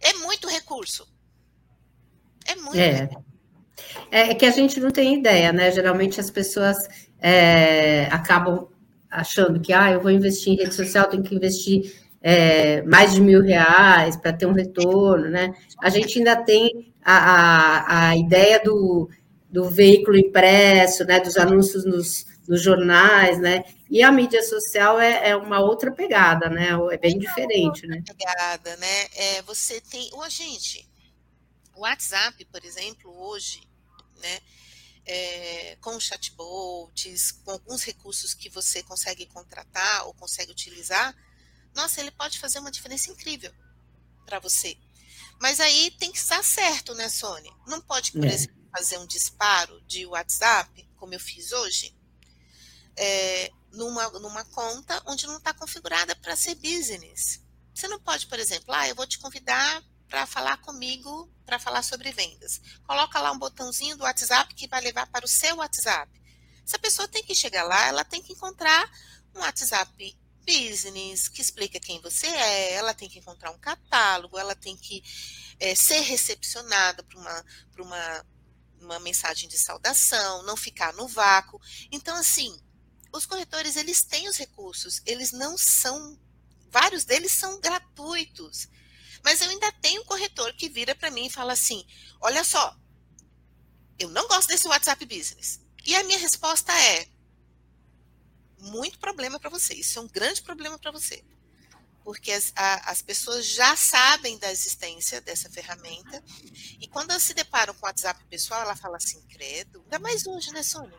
É 0.00 0.12
muito 0.14 0.48
recurso. 0.48 1.06
É 2.46 2.56
muito. 2.56 2.78
É. 2.78 3.08
É 4.10 4.34
que 4.34 4.44
a 4.44 4.50
gente 4.50 4.78
não 4.78 4.90
tem 4.90 5.18
ideia, 5.18 5.52
né? 5.52 5.70
Geralmente 5.70 6.20
as 6.20 6.30
pessoas 6.30 6.76
é, 7.18 8.06
acabam 8.06 8.68
achando 9.10 9.60
que 9.60 9.72
ah, 9.72 9.90
eu 9.90 10.00
vou 10.00 10.10
investir 10.10 10.52
em 10.52 10.56
rede 10.56 10.74
social, 10.74 11.08
tenho 11.08 11.22
que 11.22 11.34
investir 11.34 11.94
é, 12.22 12.82
mais 12.82 13.14
de 13.14 13.20
mil 13.20 13.42
reais 13.42 14.16
para 14.16 14.32
ter 14.32 14.46
um 14.46 14.52
retorno, 14.52 15.30
né? 15.30 15.54
A 15.82 15.88
gente 15.88 16.18
ainda 16.18 16.36
tem 16.36 16.92
a, 17.02 17.16
a, 17.16 18.08
a 18.08 18.16
ideia 18.16 18.60
do 18.62 19.08
do 19.50 19.68
veículo 19.68 20.16
impresso, 20.16 21.04
né, 21.04 21.18
dos 21.18 21.36
anúncios 21.36 21.84
nos, 21.84 22.24
nos 22.50 22.64
jornais, 22.64 23.38
né? 23.38 23.62
E 23.88 24.02
a 24.02 24.10
mídia 24.10 24.42
social 24.42 24.98
é, 24.98 25.28
é, 25.28 25.36
uma 25.36 25.60
outra 25.60 25.92
pegada, 25.92 26.50
né? 26.50 26.70
É 26.90 26.98
bem 26.98 27.16
diferente, 27.16 27.86
né? 27.86 28.02
Pegada, 28.04 28.76
né? 28.76 29.08
É, 29.14 29.42
você 29.42 29.80
tem 29.80 30.10
o 30.12 30.20
agente, 30.20 30.84
o 31.76 31.82
WhatsApp, 31.82 32.44
por 32.46 32.64
exemplo, 32.64 33.16
hoje, 33.16 33.62
né? 34.18 34.40
É, 35.06 35.76
com 35.80 35.98
chatbots, 36.00 37.30
com 37.30 37.52
alguns 37.52 37.84
recursos 37.84 38.34
que 38.34 38.48
você 38.48 38.82
consegue 38.82 39.26
contratar 39.26 40.06
ou 40.06 40.14
consegue 40.14 40.50
utilizar, 40.50 41.14
nossa, 41.72 42.00
ele 42.00 42.10
pode 42.10 42.40
fazer 42.40 42.58
uma 42.58 42.70
diferença 42.72 43.12
incrível 43.12 43.52
para 44.26 44.40
você. 44.40 44.76
Mas 45.40 45.60
aí 45.60 45.92
tem 45.92 46.10
que 46.10 46.18
estar 46.18 46.42
certo, 46.42 46.94
né, 46.94 47.08
Sônia? 47.08 47.52
Não 47.68 47.80
pode, 47.80 48.10
por 48.10 48.24
é. 48.24 48.34
exemplo, 48.34 48.56
fazer 48.76 48.98
um 48.98 49.06
disparo 49.06 49.80
de 49.82 50.04
WhatsApp, 50.04 50.88
como 50.96 51.14
eu 51.14 51.20
fiz 51.20 51.52
hoje, 51.52 51.94
é, 53.00 53.50
numa, 53.72 54.10
numa 54.10 54.44
conta 54.44 55.02
onde 55.06 55.26
não 55.26 55.38
está 55.38 55.54
configurada 55.54 56.14
para 56.16 56.36
ser 56.36 56.54
business. 56.56 57.42
Você 57.74 57.88
não 57.88 57.98
pode, 57.98 58.26
por 58.26 58.38
exemplo, 58.38 58.74
ah, 58.74 58.86
eu 58.86 58.94
vou 58.94 59.06
te 59.06 59.18
convidar 59.18 59.82
para 60.06 60.26
falar 60.26 60.58
comigo, 60.58 61.32
para 61.46 61.58
falar 61.58 61.82
sobre 61.82 62.12
vendas. 62.12 62.60
Coloca 62.86 63.18
lá 63.20 63.32
um 63.32 63.38
botãozinho 63.38 63.96
do 63.96 64.04
WhatsApp 64.04 64.54
que 64.54 64.68
vai 64.68 64.82
levar 64.82 65.06
para 65.06 65.24
o 65.24 65.28
seu 65.28 65.56
WhatsApp. 65.56 66.12
Essa 66.62 66.78
pessoa 66.78 67.08
tem 67.08 67.22
que 67.22 67.34
chegar 67.34 67.62
lá, 67.62 67.86
ela 67.86 68.04
tem 68.04 68.20
que 68.20 68.34
encontrar 68.34 68.90
um 69.34 69.40
WhatsApp 69.40 70.18
business 70.44 71.28
que 71.28 71.40
explica 71.40 71.80
quem 71.80 72.00
você 72.02 72.26
é, 72.26 72.74
ela 72.74 72.92
tem 72.92 73.08
que 73.08 73.18
encontrar 73.18 73.50
um 73.50 73.58
catálogo, 73.58 74.38
ela 74.38 74.54
tem 74.54 74.76
que 74.76 75.02
é, 75.58 75.74
ser 75.74 76.00
recepcionada 76.00 77.02
para 77.02 77.18
uma, 77.18 77.44
uma 77.78 78.26
uma 78.80 78.98
mensagem 78.98 79.48
de 79.48 79.58
saudação, 79.58 80.42
não 80.42 80.56
ficar 80.56 80.92
no 80.94 81.06
vácuo. 81.06 81.60
Então, 81.92 82.16
assim, 82.16 82.58
os 83.12 83.26
corretores, 83.26 83.76
eles 83.76 84.02
têm 84.02 84.28
os 84.28 84.36
recursos, 84.36 85.02
eles 85.04 85.32
não 85.32 85.56
são, 85.58 86.18
vários 86.70 87.04
deles 87.04 87.32
são 87.32 87.60
gratuitos. 87.60 88.68
Mas 89.22 89.40
eu 89.40 89.50
ainda 89.50 89.70
tenho 89.72 90.02
um 90.02 90.04
corretor 90.04 90.52
que 90.54 90.68
vira 90.68 90.94
para 90.94 91.10
mim 91.10 91.26
e 91.26 91.30
fala 91.30 91.52
assim: 91.52 91.84
olha 92.20 92.42
só, 92.42 92.76
eu 93.98 94.08
não 94.08 94.26
gosto 94.28 94.48
desse 94.48 94.66
WhatsApp 94.66 95.04
Business. 95.04 95.60
E 95.84 95.94
a 95.94 96.04
minha 96.04 96.18
resposta 96.18 96.72
é: 96.72 97.06
muito 98.58 98.98
problema 98.98 99.38
para 99.38 99.50
você. 99.50 99.74
Isso 99.74 99.98
é 99.98 100.02
um 100.02 100.08
grande 100.08 100.42
problema 100.42 100.78
para 100.78 100.90
você 100.90 101.24
porque 102.04 102.32
as, 102.32 102.52
a, 102.56 102.90
as 102.90 103.02
pessoas 103.02 103.46
já 103.46 103.76
sabem 103.76 104.38
da 104.38 104.50
existência 104.50 105.20
dessa 105.20 105.48
ferramenta, 105.48 106.22
e 106.80 106.88
quando 106.88 107.10
elas 107.10 107.22
se 107.22 107.34
deparam 107.34 107.74
com 107.74 107.86
o 107.86 107.88
WhatsApp 107.88 108.24
pessoal, 108.24 108.62
ela 108.62 108.76
fala 108.76 108.96
assim, 108.96 109.20
credo, 109.28 109.80
ainda 109.84 109.98
mais 109.98 110.26
hoje, 110.26 110.50
né, 110.52 110.62
Sônia? 110.62 110.98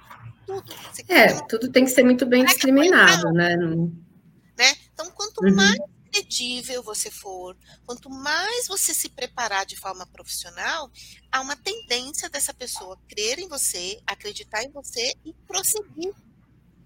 Tudo. 0.51 1.12
é, 1.12 1.48
tudo 1.48 1.72
tem 1.72 1.86
que 1.86 1.91
ser 1.91 2.03
muito 2.03 2.25
bem 2.25 2.43
discriminado, 2.43 3.31
né? 3.31 3.55
né? 3.55 4.75
Então, 4.93 5.10
quanto 5.12 5.43
uhum. 5.43 5.55
mais 5.55 5.79
credível 6.12 6.84
você 6.84 7.10
for, 7.10 7.58
quanto 7.86 8.10
mais 8.10 8.67
você 8.67 8.93
se 8.93 9.08
preparar 9.10 9.65
de 9.65 9.77
forma 9.77 10.05
profissional, 10.05 10.91
há 11.31 11.39
uma 11.39 11.55
tendência 11.55 12.29
dessa 12.29 12.53
pessoa 12.53 13.00
crer 13.08 13.39
em 13.39 13.48
você, 13.48 14.00
acreditar 14.05 14.63
em 14.63 14.72
você 14.72 15.13
e 15.24 15.34
prosseguir. 15.48 16.13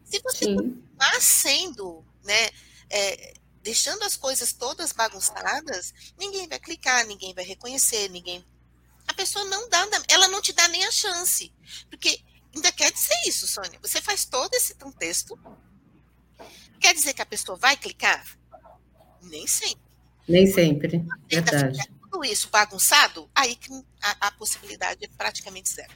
Se 0.03 0.21
você 0.21 0.45
Sim. 0.45 0.55
continuar 0.55 1.19
sendo, 1.21 2.05
né, 2.23 2.49
é, 2.89 3.33
deixando 3.63 4.03
as 4.03 4.15
coisas 4.15 4.53
todas 4.53 4.91
bagunçadas, 4.91 5.91
ninguém 6.19 6.47
vai 6.47 6.59
clicar, 6.59 7.05
ninguém 7.07 7.33
vai 7.33 7.43
reconhecer, 7.43 8.07
ninguém. 8.09 8.45
A 9.07 9.13
pessoa 9.13 9.43
não 9.45 9.67
dá, 9.69 9.87
ela 10.07 10.27
não 10.27 10.41
te 10.41 10.53
dá 10.53 10.67
nem 10.67 10.85
a 10.85 10.91
chance. 10.91 11.51
Porque 11.89 12.19
ainda 12.55 12.71
quer 12.71 12.91
dizer 12.91 13.15
isso, 13.27 13.47
Sônia. 13.47 13.77
Você 13.81 14.01
faz 14.01 14.25
todo 14.25 14.53
esse 14.53 14.75
texto. 14.97 15.37
Quer 16.79 16.93
dizer 16.93 17.13
que 17.13 17.21
a 17.21 17.25
pessoa 17.25 17.57
vai 17.57 17.75
clicar? 17.75 18.25
Nem 19.21 19.45
sempre. 19.47 19.85
Nem 20.27 20.47
sempre. 20.47 21.05
Verdade. 21.29 21.79
Tudo 22.11 22.23
isso 22.23 22.49
bagunçado, 22.49 23.29
aí 23.35 23.55
que 23.55 23.71
a, 24.01 24.27
a 24.27 24.31
possibilidade 24.31 25.03
é 25.03 25.07
praticamente 25.17 25.73
zero. 25.73 25.93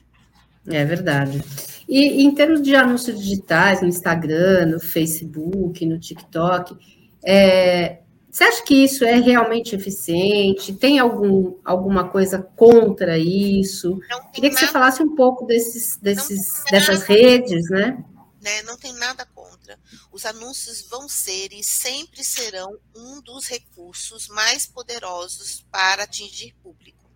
É 0.67 0.83
verdade. 0.85 1.41
E 1.87 2.23
em 2.23 2.35
termos 2.35 2.61
de 2.61 2.75
anúncios 2.75 3.19
digitais, 3.19 3.81
no 3.81 3.87
Instagram, 3.87 4.67
no 4.67 4.79
Facebook, 4.79 5.85
no 5.85 5.99
TikTok, 5.99 6.75
é, 7.23 8.01
você 8.31 8.43
acha 8.43 8.63
que 8.63 8.75
isso 8.75 9.03
é 9.03 9.19
realmente 9.19 9.75
eficiente? 9.75 10.73
Tem 10.73 10.99
algum, 10.99 11.57
alguma 11.65 12.09
coisa 12.09 12.39
contra 12.55 13.17
isso? 13.17 13.99
Queria 14.31 14.49
que 14.49 14.55
nada, 14.55 14.67
você 14.67 14.71
falasse 14.71 15.01
um 15.01 15.15
pouco 15.15 15.45
desses, 15.45 15.97
desses, 15.97 16.63
dessas 16.69 17.03
redes, 17.03 17.69
né? 17.69 18.03
né? 18.39 18.61
Não 18.63 18.77
tem 18.77 18.93
nada 18.93 19.25
contra. 19.25 19.79
Os 20.11 20.25
anúncios 20.25 20.83
vão 20.83 21.09
ser 21.09 21.51
e 21.53 21.63
sempre 21.63 22.23
serão 22.23 22.77
um 22.95 23.19
dos 23.21 23.47
recursos 23.47 24.27
mais 24.27 24.67
poderosos 24.67 25.65
para 25.71 26.03
atingir 26.03 26.53
público. 26.61 27.09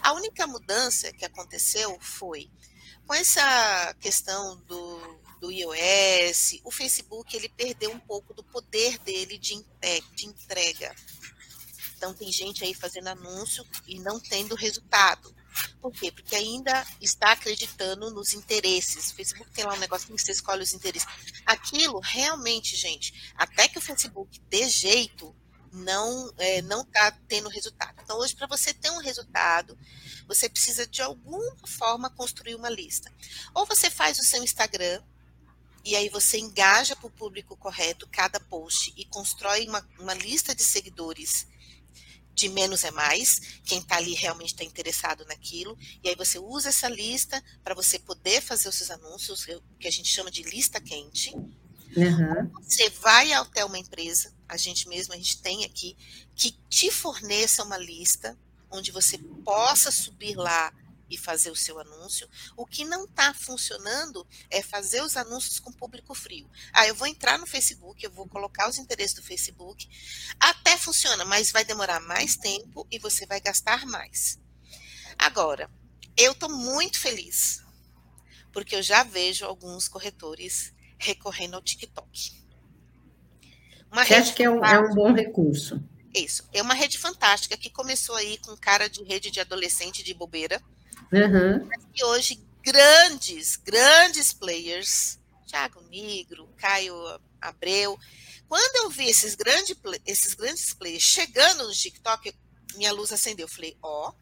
A 0.00 0.12
única 0.12 0.46
mudança 0.46 1.12
que 1.12 1.24
aconteceu 1.24 1.98
foi 2.00 2.48
com 3.06 3.14
essa 3.14 3.94
questão 4.00 4.56
do, 4.66 5.20
do 5.42 5.50
iOS, 5.50 6.60
o 6.62 6.70
Facebook 6.70 7.36
ele 7.36 7.48
perdeu 7.48 7.90
um 7.90 7.98
pouco 7.98 8.32
do 8.32 8.44
poder 8.44 8.96
dele 8.98 9.36
de, 9.36 9.60
de 10.14 10.26
entrega. 10.26 10.94
Então 11.96 12.14
tem 12.14 12.30
gente 12.30 12.62
aí 12.62 12.72
fazendo 12.72 13.08
anúncio 13.08 13.66
e 13.88 13.98
não 13.98 14.20
tendo 14.20 14.54
resultado. 14.54 15.34
Por 15.80 15.90
quê? 15.90 16.12
Porque 16.12 16.36
ainda 16.36 16.86
está 17.00 17.32
acreditando 17.32 18.08
nos 18.12 18.34
interesses. 18.34 19.10
O 19.10 19.16
Facebook 19.16 19.50
tem 19.50 19.64
lá 19.64 19.74
um 19.74 19.80
negocinho 19.80 20.14
que 20.14 20.22
você 20.22 20.30
escolhe 20.30 20.62
os 20.62 20.72
interesses. 20.72 21.08
Aquilo 21.44 21.98
realmente, 21.98 22.76
gente, 22.76 23.32
até 23.34 23.66
que 23.66 23.78
o 23.78 23.82
Facebook 23.82 24.40
dê 24.48 24.68
jeito, 24.68 25.34
não 25.72 26.32
é, 26.38 26.62
não 26.62 26.82
está 26.82 27.10
tendo 27.26 27.48
resultado. 27.48 27.96
Então, 28.00 28.18
hoje, 28.18 28.36
para 28.36 28.46
você 28.46 28.72
ter 28.72 28.90
um 28.90 28.98
resultado, 28.98 29.76
você 30.28 30.48
precisa 30.48 30.86
de 30.86 31.02
alguma 31.02 31.56
forma 31.66 32.10
construir 32.10 32.54
uma 32.54 32.68
lista. 32.68 33.12
Ou 33.54 33.66
você 33.66 33.90
faz 33.90 34.18
o 34.18 34.24
seu 34.24 34.42
Instagram, 34.44 35.02
e 35.84 35.96
aí 35.96 36.08
você 36.08 36.38
engaja 36.38 36.94
para 36.94 37.06
o 37.06 37.10
público 37.10 37.56
correto 37.56 38.08
cada 38.10 38.38
post 38.38 38.92
e 38.96 39.04
constrói 39.06 39.66
uma, 39.66 39.86
uma 39.98 40.14
lista 40.14 40.54
de 40.54 40.62
seguidores 40.62 41.46
de 42.34 42.48
menos 42.48 42.82
é 42.84 42.90
mais, 42.90 43.60
quem 43.64 43.78
está 43.78 43.96
ali 43.96 44.14
realmente 44.14 44.54
está 44.54 44.64
interessado 44.64 45.24
naquilo, 45.26 45.76
e 46.02 46.08
aí 46.08 46.14
você 46.16 46.38
usa 46.38 46.70
essa 46.70 46.88
lista 46.88 47.42
para 47.62 47.74
você 47.74 47.98
poder 47.98 48.40
fazer 48.40 48.68
os 48.68 48.74
seus 48.74 48.90
anúncios, 48.90 49.46
o 49.46 49.62
que 49.78 49.86
a 49.86 49.92
gente 49.92 50.08
chama 50.08 50.30
de 50.30 50.42
lista 50.42 50.80
quente. 50.80 51.34
Uhum. 51.34 52.50
Você 52.62 52.88
vai 52.88 53.32
até 53.32 53.64
uma 53.64 53.78
empresa, 53.78 54.34
a 54.48 54.56
gente 54.56 54.88
mesmo, 54.88 55.12
a 55.12 55.16
gente 55.16 55.42
tem 55.42 55.64
aqui, 55.64 55.96
que 56.34 56.52
te 56.68 56.90
forneça 56.90 57.62
uma 57.62 57.76
lista 57.76 58.36
onde 58.70 58.90
você 58.90 59.18
possa 59.44 59.90
subir 59.90 60.34
lá 60.34 60.72
e 61.12 61.18
fazer 61.18 61.50
o 61.50 61.56
seu 61.56 61.78
anúncio. 61.78 62.26
O 62.56 62.64
que 62.64 62.84
não 62.84 63.04
está 63.04 63.34
funcionando 63.34 64.26
é 64.50 64.62
fazer 64.62 65.02
os 65.02 65.16
anúncios 65.16 65.60
com 65.60 65.70
público 65.70 66.14
frio. 66.14 66.50
Ah, 66.72 66.86
eu 66.86 66.94
vou 66.94 67.06
entrar 67.06 67.38
no 67.38 67.46
Facebook, 67.46 68.02
eu 68.02 68.10
vou 68.10 68.26
colocar 68.26 68.68
os 68.68 68.78
interesses 68.78 69.14
do 69.14 69.22
Facebook. 69.22 69.86
Até 70.40 70.78
funciona, 70.78 71.24
mas 71.24 71.52
vai 71.52 71.64
demorar 71.64 72.00
mais 72.00 72.34
tempo 72.34 72.86
e 72.90 72.98
você 72.98 73.26
vai 73.26 73.40
gastar 73.40 73.84
mais. 73.84 74.40
Agora, 75.18 75.70
eu 76.16 76.32
estou 76.32 76.48
muito 76.48 76.98
feliz, 76.98 77.62
porque 78.52 78.74
eu 78.74 78.82
já 78.82 79.02
vejo 79.02 79.44
alguns 79.44 79.86
corretores 79.86 80.72
recorrendo 80.98 81.56
ao 81.56 81.62
TikTok. 81.62 82.42
Uma 83.90 84.06
Você 84.06 84.14
acha 84.14 84.32
que 84.32 84.42
é 84.42 84.48
um, 84.48 84.64
é 84.64 84.80
um 84.80 84.94
bom 84.94 85.12
recurso? 85.12 85.82
Isso. 86.14 86.48
É 86.52 86.62
uma 86.62 86.74
rede 86.74 86.98
fantástica 86.98 87.56
que 87.56 87.70
começou 87.70 88.14
aí 88.14 88.38
com 88.38 88.56
cara 88.56 88.88
de 88.88 89.02
rede 89.02 89.30
de 89.30 89.40
adolescente 89.40 90.02
de 90.02 90.14
bobeira. 90.14 90.62
Uhum. 91.12 91.68
E 91.94 92.04
hoje, 92.04 92.40
grandes, 92.62 93.56
grandes 93.56 94.32
players, 94.32 95.18
Thiago 95.46 95.82
Negro, 95.90 96.48
Caio 96.56 96.94
Abreu, 97.40 97.98
quando 98.48 98.84
eu 98.84 98.90
vi 98.90 99.08
esses, 99.08 99.34
grande, 99.34 99.76
esses 100.06 100.34
grandes 100.34 100.72
players 100.74 101.02
chegando 101.02 101.66
no 101.66 101.72
TikTok, 101.72 102.34
minha 102.74 102.92
luz 102.92 103.12
acendeu. 103.12 103.44
Eu 103.44 103.48
falei, 103.48 103.76
ó, 103.82 104.10
oh, 104.10 104.14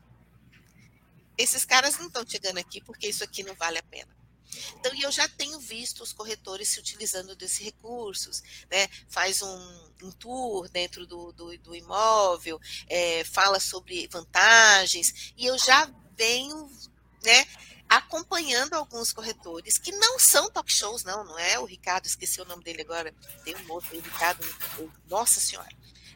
esses 1.36 1.64
caras 1.64 1.98
não 1.98 2.06
estão 2.06 2.24
chegando 2.26 2.58
aqui 2.58 2.80
porque 2.80 3.08
isso 3.08 3.24
aqui 3.24 3.42
não 3.42 3.54
vale 3.54 3.78
a 3.78 3.82
pena. 3.82 4.20
Então, 4.78 4.92
eu 5.00 5.12
já 5.12 5.28
tenho 5.28 5.58
visto 5.60 6.02
os 6.02 6.12
corretores 6.12 6.68
se 6.68 6.80
utilizando 6.80 7.36
desses 7.36 7.58
recursos, 7.58 8.42
né? 8.70 8.88
Faz 9.08 9.42
um, 9.42 9.90
um 10.02 10.10
tour 10.10 10.68
dentro 10.68 11.06
do, 11.06 11.32
do, 11.32 11.56
do 11.58 11.74
imóvel, 11.74 12.60
é, 12.88 13.22
fala 13.24 13.60
sobre 13.60 14.08
vantagens, 14.08 15.32
e 15.36 15.46
eu 15.46 15.56
já 15.58 15.86
venho, 16.20 16.70
né, 17.24 17.46
acompanhando 17.88 18.74
alguns 18.74 19.10
corretores 19.10 19.78
que 19.78 19.90
não 19.92 20.18
são 20.18 20.50
talk 20.50 20.70
shows, 20.70 21.02
não, 21.02 21.24
não 21.24 21.38
é 21.38 21.58
o 21.58 21.64
Ricardo, 21.64 22.04
esqueci 22.04 22.42
o 22.42 22.44
nome 22.44 22.62
dele 22.62 22.82
agora, 22.82 23.14
tem 23.42 23.56
um 23.56 23.72
outro, 23.72 23.96
o 23.96 24.00
Ricardo, 24.00 24.44
nossa 25.08 25.40
senhora, 25.40 25.70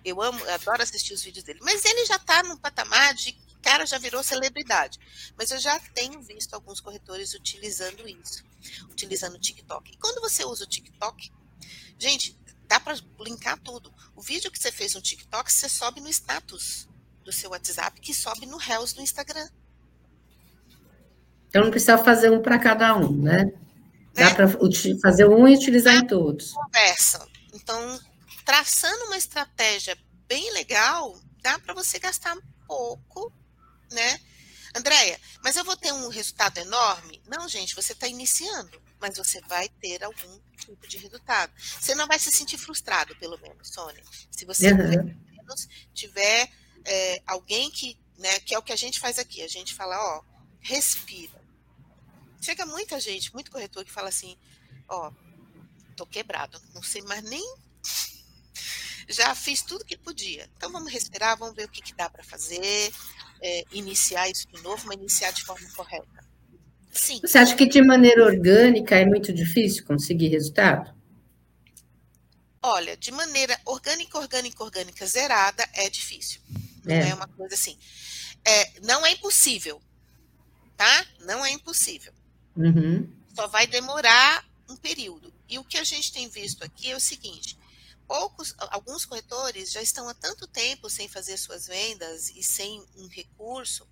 eu 0.04 0.20
amo, 0.20 0.38
eu 0.44 0.54
adoro 0.54 0.82
assistir 0.82 1.14
os 1.14 1.22
vídeos 1.22 1.42
dele, 1.42 1.60
mas 1.62 1.82
ele 1.86 2.04
já 2.04 2.16
está 2.16 2.42
num 2.42 2.58
patamar 2.58 3.14
de 3.14 3.32
cara 3.62 3.86
já 3.86 3.96
virou 3.96 4.22
celebridade. 4.22 4.98
Mas 5.38 5.50
eu 5.50 5.58
já 5.58 5.80
tenho 5.94 6.20
visto 6.20 6.52
alguns 6.52 6.80
corretores 6.80 7.32
utilizando 7.32 8.06
isso, 8.06 8.44
utilizando 8.90 9.36
o 9.36 9.40
TikTok. 9.40 9.90
E 9.90 9.96
quando 9.96 10.20
você 10.20 10.44
usa 10.44 10.64
o 10.64 10.68
TikTok, 10.68 11.32
gente, 11.98 12.38
dá 12.68 12.78
para 12.78 12.94
linkar 13.20 13.58
tudo. 13.60 13.90
O 14.14 14.20
vídeo 14.20 14.50
que 14.50 14.58
você 14.58 14.70
fez 14.70 14.92
no 14.94 15.00
TikTok, 15.00 15.50
você 15.50 15.66
sobe 15.66 16.02
no 16.02 16.10
status 16.10 16.86
do 17.24 17.32
seu 17.32 17.50
WhatsApp, 17.50 17.98
que 18.02 18.12
sobe 18.12 18.44
no 18.44 18.58
Reels 18.58 18.92
do 18.92 19.00
Instagram. 19.00 19.48
Então 21.54 21.62
não 21.62 21.70
precisa 21.70 21.96
fazer 21.96 22.32
um 22.32 22.42
para 22.42 22.58
cada 22.58 22.96
um, 22.96 23.22
né? 23.22 23.52
Dá 24.12 24.24
né? 24.24 24.34
para 24.34 24.48
fazer 25.00 25.28
um 25.28 25.46
e 25.46 25.54
utilizar 25.54 25.94
em 25.94 26.04
todos. 26.04 26.50
Conversa. 26.50 27.28
Então, 27.52 28.00
traçando 28.44 29.04
uma 29.04 29.16
estratégia 29.16 29.96
bem 30.26 30.52
legal, 30.52 31.16
dá 31.40 31.56
para 31.60 31.72
você 31.72 32.00
gastar 32.00 32.36
pouco 32.66 33.32
né? 33.94 34.20
Andréia, 34.74 35.20
mas 35.42 35.54
eu 35.54 35.64
vou 35.64 35.76
ter 35.76 35.92
um 35.92 36.08
resultado 36.08 36.58
enorme? 36.58 37.22
Não, 37.28 37.48
gente, 37.48 37.76
você 37.76 37.92
está 37.92 38.08
iniciando, 38.08 38.82
mas 39.00 39.16
você 39.16 39.40
vai 39.42 39.68
ter 39.68 40.02
algum 40.02 40.40
tipo 40.58 40.88
de 40.88 40.98
resultado. 40.98 41.52
Você 41.56 41.94
não 41.94 42.08
vai 42.08 42.18
se 42.18 42.32
sentir 42.32 42.58
frustrado, 42.58 43.14
pelo 43.16 43.38
menos, 43.38 43.68
Sônia. 43.68 44.02
Se 44.32 44.44
você 44.44 44.72
uhum. 44.72 45.14
menos 45.30 45.68
tiver 45.94 46.50
é, 46.84 47.22
alguém 47.24 47.70
que, 47.70 47.96
né, 48.18 48.40
que 48.40 48.52
é 48.52 48.58
o 48.58 48.62
que 48.62 48.72
a 48.72 48.76
gente 48.76 48.98
faz 48.98 49.16
aqui, 49.16 49.42
a 49.42 49.48
gente 49.48 49.72
fala, 49.72 49.96
ó, 49.96 50.24
respira. 50.60 51.43
Chega 52.44 52.66
muita 52.66 53.00
gente, 53.00 53.32
muito 53.32 53.50
corretor 53.50 53.82
que 53.86 53.90
fala 53.90 54.10
assim, 54.10 54.36
ó, 54.86 55.10
tô 55.96 56.04
quebrado, 56.04 56.60
não 56.74 56.82
sei 56.82 57.00
mais 57.00 57.22
nem 57.22 57.42
já 59.08 59.34
fiz 59.34 59.62
tudo 59.62 59.82
que 59.82 59.96
podia. 59.96 60.46
Então 60.54 60.70
vamos 60.70 60.92
respirar, 60.92 61.38
vamos 61.38 61.56
ver 61.56 61.64
o 61.64 61.70
que, 61.70 61.80
que 61.80 61.94
dá 61.94 62.10
para 62.10 62.22
fazer, 62.22 62.92
é, 63.40 63.64
iniciar 63.72 64.28
isso 64.28 64.46
de 64.48 64.62
novo, 64.62 64.86
mas 64.86 64.98
iniciar 64.98 65.30
de 65.30 65.42
forma 65.42 65.66
correta. 65.74 66.22
Sim. 66.92 67.18
Você 67.22 67.38
acha 67.38 67.56
que 67.56 67.64
de 67.64 67.80
maneira 67.80 68.22
orgânica 68.22 68.94
é 68.94 69.06
muito 69.06 69.32
difícil 69.32 69.82
conseguir 69.86 70.28
resultado? 70.28 70.94
Olha, 72.62 72.94
de 72.94 73.10
maneira 73.10 73.58
orgânica, 73.64 74.18
orgânica, 74.18 74.62
orgânica 74.62 75.06
zerada 75.06 75.66
é 75.72 75.88
difícil. 75.88 76.42
Não 76.84 76.94
é, 76.94 77.08
é 77.08 77.14
uma 77.14 77.26
coisa 77.26 77.54
assim. 77.54 77.78
É, 78.44 78.80
não 78.80 79.06
é 79.06 79.12
impossível, 79.12 79.80
tá? 80.76 81.06
Não 81.20 81.42
é 81.42 81.50
impossível. 81.50 82.12
Uhum. 82.56 83.10
Só 83.34 83.46
vai 83.48 83.66
demorar 83.66 84.44
um 84.68 84.76
período. 84.76 85.32
E 85.48 85.58
o 85.58 85.64
que 85.64 85.78
a 85.78 85.84
gente 85.84 86.12
tem 86.12 86.28
visto 86.28 86.62
aqui 86.62 86.90
é 86.90 86.96
o 86.96 87.00
seguinte: 87.00 87.58
poucos, 88.06 88.54
alguns 88.58 89.04
corretores 89.04 89.72
já 89.72 89.82
estão 89.82 90.08
há 90.08 90.14
tanto 90.14 90.46
tempo 90.46 90.88
sem 90.88 91.08
fazer 91.08 91.36
suas 91.36 91.66
vendas 91.66 92.30
e 92.30 92.42
sem 92.42 92.84
um 92.96 93.08
recurso 93.08 93.86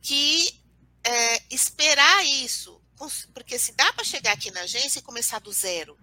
que 0.00 0.60
é, 1.02 1.42
esperar 1.54 2.24
isso, 2.24 2.80
porque 3.32 3.58
se 3.58 3.72
dá 3.72 3.92
para 3.92 4.04
chegar 4.04 4.32
aqui 4.32 4.50
na 4.50 4.62
agência 4.62 4.98
e 4.98 5.02
começar 5.02 5.38
do 5.38 5.52
zero, 5.52 5.98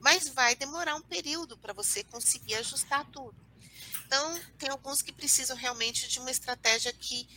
mas 0.00 0.28
vai 0.28 0.56
demorar 0.56 0.96
um 0.96 1.02
período 1.02 1.56
para 1.58 1.72
você 1.72 2.02
conseguir 2.04 2.54
ajustar 2.56 3.04
tudo. 3.10 3.36
Então, 4.06 4.40
tem 4.58 4.68
alguns 4.68 5.00
que 5.00 5.12
precisam 5.12 5.56
realmente 5.56 6.08
de 6.08 6.18
uma 6.18 6.30
estratégia 6.30 6.92
que 6.92 7.28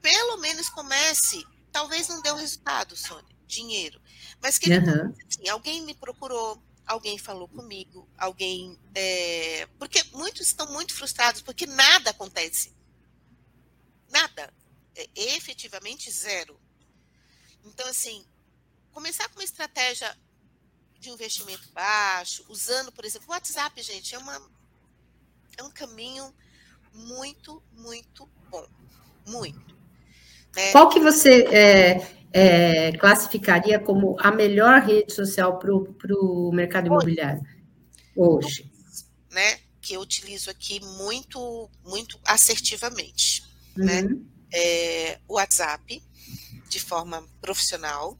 pelo 0.00 0.38
menos 0.38 0.68
comece, 0.68 1.46
talvez 1.72 2.08
não 2.08 2.22
dê 2.22 2.30
o 2.30 2.36
resultado, 2.36 2.96
Sônia, 2.96 3.36
dinheiro, 3.46 4.00
mas 4.40 4.58
que 4.58 4.70
uhum. 4.70 5.14
assim, 5.28 5.48
alguém 5.48 5.82
me 5.82 5.94
procurou, 5.94 6.62
alguém 6.86 7.18
falou 7.18 7.48
comigo, 7.48 8.08
alguém. 8.16 8.78
É, 8.94 9.66
porque 9.78 10.02
muitos 10.12 10.46
estão 10.48 10.70
muito 10.72 10.94
frustrados 10.94 11.42
porque 11.42 11.66
nada 11.66 12.10
acontece. 12.10 12.74
Nada. 14.10 14.52
É, 14.96 15.08
efetivamente 15.14 16.10
zero. 16.10 16.58
Então, 17.64 17.86
assim, 17.88 18.24
começar 18.92 19.28
com 19.28 19.36
uma 19.36 19.44
estratégia 19.44 20.16
de 20.98 21.10
investimento 21.10 21.70
baixo, 21.72 22.44
usando, 22.48 22.90
por 22.90 23.04
exemplo, 23.04 23.28
o 23.28 23.30
WhatsApp, 23.30 23.80
gente, 23.82 24.14
é, 24.14 24.18
uma, 24.18 24.50
é 25.56 25.62
um 25.62 25.70
caminho 25.70 26.34
muito, 26.92 27.62
muito 27.72 28.26
bom. 28.50 28.66
Muito. 29.26 29.67
Né? 30.56 30.72
Qual 30.72 30.88
que 30.88 31.00
você. 31.00 31.42
É 31.50 32.18
é, 32.32 32.92
classificaria 32.92 33.78
como 33.78 34.16
a 34.20 34.30
melhor 34.30 34.82
rede 34.82 35.12
social 35.12 35.58
para 35.58 35.72
o 35.72 36.52
mercado 36.52 36.86
imobiliário 36.86 37.42
hoje? 38.14 38.70
Né, 39.30 39.58
que 39.80 39.94
eu 39.94 40.00
utilizo 40.00 40.50
aqui 40.50 40.80
muito, 40.80 41.70
muito 41.84 42.18
assertivamente. 42.24 43.42
Uhum. 43.76 43.84
Né? 43.84 44.02
É, 44.52 45.18
o 45.28 45.34
WhatsApp, 45.34 46.02
de 46.68 46.80
forma 46.80 47.24
profissional. 47.40 48.18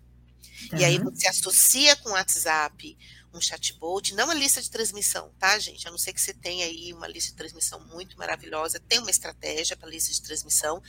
Tá. 0.70 0.78
E 0.78 0.84
aí 0.84 0.98
você 0.98 1.28
associa 1.28 1.96
com 1.96 2.10
o 2.10 2.12
WhatsApp 2.12 2.96
um 3.32 3.40
chatbot, 3.40 4.14
não 4.14 4.24
uma 4.24 4.34
lista 4.34 4.60
de 4.60 4.70
transmissão, 4.70 5.30
tá, 5.38 5.58
gente? 5.58 5.86
A 5.86 5.90
não 5.90 5.98
ser 5.98 6.12
que 6.12 6.20
você 6.20 6.32
tenha 6.32 6.64
aí 6.64 6.92
uma 6.92 7.06
lista 7.06 7.30
de 7.30 7.36
transmissão 7.36 7.80
muito 7.86 8.16
maravilhosa, 8.16 8.80
tem 8.80 8.98
uma 8.98 9.10
estratégia 9.10 9.76
para 9.76 9.88
lista 9.88 10.12
de 10.12 10.22
transmissão, 10.22 10.82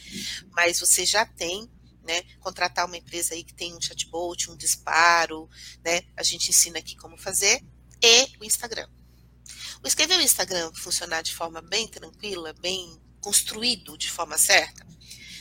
mas 0.52 0.80
você 0.80 1.06
já 1.06 1.26
tem 1.26 1.70
né, 2.04 2.24
contratar 2.40 2.86
uma 2.86 2.98
empresa 2.98 3.34
aí 3.34 3.44
que 3.44 3.54
tem 3.54 3.76
um 3.76 3.82
chatbot, 3.82 4.50
um 4.50 4.56
disparo, 4.56 5.50
né, 5.84 6.02
a 6.16 6.24
gente 6.24 6.50
ensina 6.50 6.80
aqui 6.80 6.96
como 6.96 7.18
fazer, 7.18 7.64
e 8.02 8.30
o 8.40 8.46
Instagram. 8.46 8.88
O 9.84 9.88
escrever 9.88 10.18
o 10.18 10.22
Instagram 10.22 10.72
funcionar 10.74 11.22
de 11.22 11.36
forma 11.36 11.62
bem 11.62 11.88
tranquila, 11.88 12.54
bem 12.54 13.00
construído 13.22 13.98
de 13.98 14.10
forma 14.10 14.38
certa, 14.38 14.88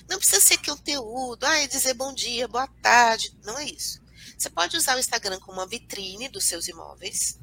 não 0.09 0.19
precisa 0.19 0.41
ser 0.41 0.59
conteúdo, 0.59 1.45
ah, 1.45 1.59
é 1.59 1.67
dizer 1.67 1.95
bom 1.95 2.15
dia, 2.15 2.49
boa 2.49 2.67
tarde, 2.67 3.37
não 3.45 3.59
é 3.59 3.65
isso. 3.65 4.01
Você 4.39 4.49
pode 4.49 4.77
usar 4.77 4.97
o 4.97 5.01
Instagram 5.01 5.41
como 5.41 5.59
uma 5.59 5.67
vitrine 5.67 6.29
dos 6.29 6.45
seus 6.45 6.69
imóveis, 6.69 7.41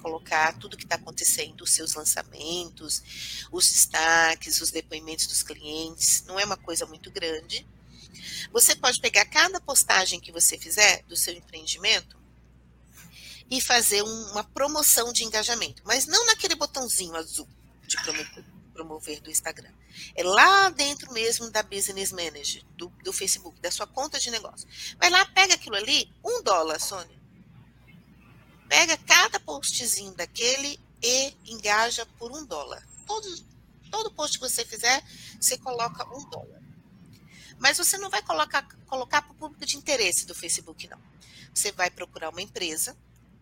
colocar 0.00 0.56
tudo 0.56 0.76
que 0.76 0.84
está 0.84 0.94
acontecendo, 0.94 1.62
os 1.62 1.72
seus 1.72 1.94
lançamentos, 1.94 3.02
os 3.50 3.68
destaques, 3.68 4.60
os 4.60 4.70
depoimentos 4.70 5.26
dos 5.26 5.42
clientes, 5.42 6.22
não 6.26 6.38
é 6.38 6.44
uma 6.44 6.56
coisa 6.56 6.86
muito 6.86 7.10
grande. 7.10 7.66
Você 8.52 8.76
pode 8.76 9.00
pegar 9.00 9.24
cada 9.24 9.60
postagem 9.60 10.20
que 10.20 10.30
você 10.30 10.56
fizer 10.56 11.02
do 11.08 11.16
seu 11.16 11.34
empreendimento 11.34 12.16
e 13.50 13.60
fazer 13.60 14.02
uma 14.02 14.44
promoção 14.44 15.12
de 15.12 15.24
engajamento, 15.24 15.82
mas 15.84 16.06
não 16.06 16.24
naquele 16.26 16.54
botãozinho 16.54 17.16
azul 17.16 17.48
de 17.84 17.96
promover, 18.00 18.44
promover 18.74 19.20
do 19.20 19.30
Instagram. 19.30 19.72
É 20.14 20.22
lá 20.22 20.68
dentro 20.68 21.12
mesmo 21.12 21.48
da 21.50 21.62
Business 21.62 22.12
Manager, 22.12 22.62
do, 22.76 22.88
do 23.02 23.12
Facebook, 23.12 23.58
da 23.60 23.70
sua 23.70 23.86
conta 23.86 24.18
de 24.18 24.30
negócio. 24.30 24.68
Vai 24.98 25.08
lá, 25.08 25.24
pega 25.26 25.54
aquilo 25.54 25.76
ali, 25.76 26.12
um 26.22 26.42
dólar, 26.42 26.80
Sônia. 26.80 27.16
Pega 28.68 28.98
cada 28.98 29.38
postzinho 29.38 30.12
daquele 30.14 30.80
e 31.02 31.34
engaja 31.46 32.04
por 32.18 32.32
um 32.32 32.44
dólar. 32.44 32.86
Todo, 33.06 33.44
todo 33.90 34.10
post 34.10 34.38
que 34.38 34.48
você 34.48 34.64
fizer, 34.64 35.02
você 35.40 35.56
coloca 35.56 36.04
um 36.14 36.28
dólar. 36.28 36.60
Mas 37.58 37.78
você 37.78 37.96
não 37.96 38.10
vai 38.10 38.22
colocar, 38.22 38.66
colocar 38.86 39.22
para 39.22 39.32
o 39.32 39.36
público 39.36 39.64
de 39.64 39.76
interesse 39.76 40.26
do 40.26 40.34
Facebook, 40.34 40.88
não. 40.88 41.00
Você 41.54 41.70
vai 41.70 41.88
procurar 41.88 42.30
uma 42.30 42.42
empresa, 42.42 42.96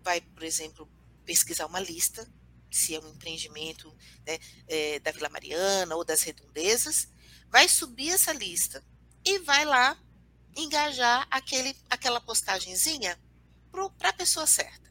vai, 0.05 0.21
por 0.21 0.43
exemplo, 0.43 0.87
pesquisar 1.25 1.67
uma 1.67 1.81
lista, 1.81 2.29
se 2.77 2.95
é 2.95 3.01
um 3.01 3.09
empreendimento 3.11 3.95
né, 4.27 4.39
é, 4.67 4.99
da 5.01 5.13
Vila 5.13 5.29
Mariana 5.29 5.95
ou 5.95 6.05
das 6.05 6.23
redondezas, 6.23 7.09
vai 7.49 7.69
subir 7.69 8.11
essa 8.11 8.33
lista 8.33 8.85
e 9.25 9.39
vai 9.41 9.65
lá 9.65 9.99
engajar 10.57 11.27
aquele, 11.31 11.77
aquela 11.89 12.21
postagenzinha 12.21 13.19
para 13.99 14.09
a 14.09 14.13
pessoa 14.13 14.47
certa. 14.47 14.91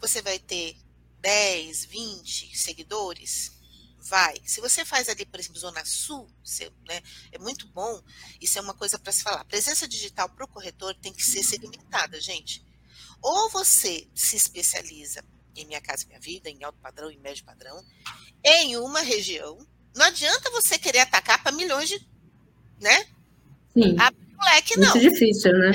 Você 0.00 0.22
vai 0.22 0.38
ter 0.38 0.76
10, 1.20 1.86
20 1.86 2.56
seguidores, 2.56 3.52
vai. 3.98 4.40
Se 4.44 4.60
você 4.60 4.84
faz 4.84 5.08
ali, 5.08 5.24
por 5.24 5.40
exemplo, 5.40 5.58
Zona 5.58 5.84
Sul, 5.84 6.30
você, 6.44 6.70
né, 6.86 7.02
é 7.32 7.38
muito 7.38 7.66
bom, 7.68 8.02
isso 8.40 8.58
é 8.58 8.62
uma 8.62 8.74
coisa 8.74 8.98
para 8.98 9.12
se 9.12 9.22
falar. 9.22 9.44
Presença 9.44 9.88
digital 9.88 10.28
para 10.28 10.44
o 10.44 10.48
corretor 10.48 10.94
tem 10.94 11.12
que 11.12 11.24
ser 11.24 11.42
segmentada, 11.42 12.20
gente. 12.20 12.64
Ou 13.22 13.48
você 13.48 14.06
se 14.14 14.36
especializa 14.36 15.24
em 15.56 15.66
Minha 15.66 15.80
Casa 15.80 16.06
Minha 16.06 16.20
Vida, 16.20 16.48
em 16.50 16.62
alto 16.62 16.78
padrão, 16.80 17.10
em 17.10 17.18
médio 17.18 17.44
padrão, 17.44 17.84
em 18.42 18.76
uma 18.76 19.00
região. 19.00 19.58
Não 19.94 20.06
adianta 20.06 20.50
você 20.50 20.78
querer 20.78 21.00
atacar 21.00 21.42
para 21.42 21.52
milhões 21.52 21.88
de. 21.88 21.98
né? 22.80 23.06
Sim. 23.72 23.96
A 23.98 24.12
moleque, 24.36 24.78
não. 24.78 24.90
Muito 24.90 25.10
difícil, 25.10 25.52
né? 25.52 25.72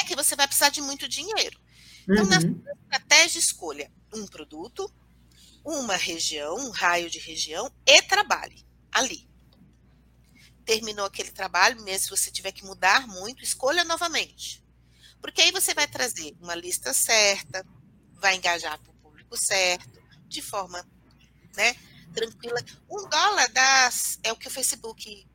É 0.00 0.04
que 0.04 0.14
você 0.14 0.36
vai 0.36 0.46
precisar 0.46 0.70
de 0.70 0.80
muito 0.80 1.08
dinheiro. 1.08 1.58
Então, 2.02 2.24
uhum. 2.24 2.30
na 2.30 2.72
estratégia, 2.72 3.38
escolha 3.38 3.90
um 4.12 4.26
produto, 4.26 4.92
uma 5.64 5.96
região, 5.96 6.56
um 6.56 6.70
raio 6.70 7.08
de 7.08 7.18
região 7.18 7.70
e 7.86 8.02
trabalhe 8.02 8.64
ali. 8.90 9.28
Terminou 10.64 11.06
aquele 11.06 11.30
trabalho, 11.30 11.80
mesmo 11.82 12.04
se 12.04 12.10
você 12.10 12.30
tiver 12.30 12.52
que 12.52 12.64
mudar 12.64 13.06
muito, 13.06 13.42
escolha 13.42 13.84
novamente. 13.84 14.62
Porque 15.20 15.42
aí 15.42 15.52
você 15.52 15.74
vai 15.74 15.86
trazer 15.86 16.34
uma 16.40 16.54
lista 16.54 16.92
certa, 16.92 17.64
vai 18.14 18.36
engajar 18.36 18.78
para 19.30 19.36
o 19.36 19.36
público 19.36 19.36
certo, 19.36 20.02
de 20.28 20.42
forma 20.42 20.84
né, 21.56 21.74
tranquila. 22.12 22.60
Um 22.90 23.08
dólar 23.08 23.48
das, 23.50 24.18
é 24.22 24.32
o 24.32 24.36
que 24.36 24.48
o 24.48 24.50
Facebook 24.50 25.26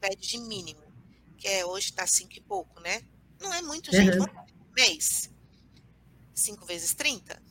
pede 0.00 0.28
de 0.28 0.38
mínimo, 0.38 0.82
que 1.36 1.46
é 1.46 1.66
hoje 1.66 1.90
está 1.90 2.06
cinco 2.06 2.34
e 2.34 2.40
pouco, 2.40 2.80
né? 2.80 3.02
Não 3.40 3.52
é 3.52 3.60
muito, 3.60 3.92
gente. 3.92 4.18
Uhum. 4.18 4.26
Mês. 4.74 5.30
Cinco 6.34 6.66
vezes 6.66 6.94
30. 6.94 7.42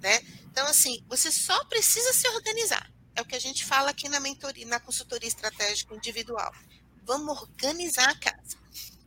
Né? 0.00 0.20
Então, 0.50 0.66
assim, 0.66 1.02
você 1.08 1.30
só 1.30 1.64
precisa 1.64 2.12
se 2.12 2.28
organizar. 2.28 2.90
É 3.14 3.22
o 3.22 3.24
que 3.24 3.34
a 3.34 3.40
gente 3.40 3.64
fala 3.64 3.90
aqui 3.90 4.08
na 4.08 4.20
mentoria, 4.20 4.66
na 4.66 4.80
consultoria 4.80 5.28
estratégica 5.28 5.94
individual. 5.94 6.52
Vamos 7.04 7.38
organizar 7.40 8.10
a 8.10 8.18
casa. 8.18 8.58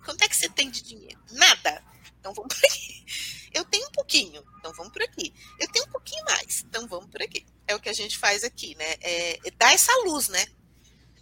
Quanto 0.03 0.23
é 0.23 0.30
que 0.30 0.36
você 0.36 0.49
tem 0.49 0.71
de 0.71 0.82
dinheiro? 0.82 1.19
Nada. 1.32 1.84
Então 2.19 2.34
vamos. 2.34 2.56
Eu 3.53 3.65
tenho 3.65 3.88
um 3.88 3.91
pouquinho, 3.91 4.43
então 4.60 4.73
vamos 4.73 4.91
por 4.91 5.01
aqui. 5.01 5.33
Eu 5.60 5.67
tenho 5.71 5.86
um 5.86 5.89
pouquinho 5.89 6.23
mais, 6.25 6.65
então 6.67 6.88
vamos 6.88 7.07
por 7.07 7.21
aqui. 7.21 7.45
É 7.67 7.75
o 7.75 7.79
que 7.79 7.89
a 7.89 7.93
gente 7.93 8.17
faz 8.17 8.43
aqui, 8.43 8.75
né? 8.75 8.95
É, 9.01 9.47
é 9.47 9.51
dar 9.57 9.73
essa 9.73 9.91
luz, 10.05 10.29
né? 10.29 10.45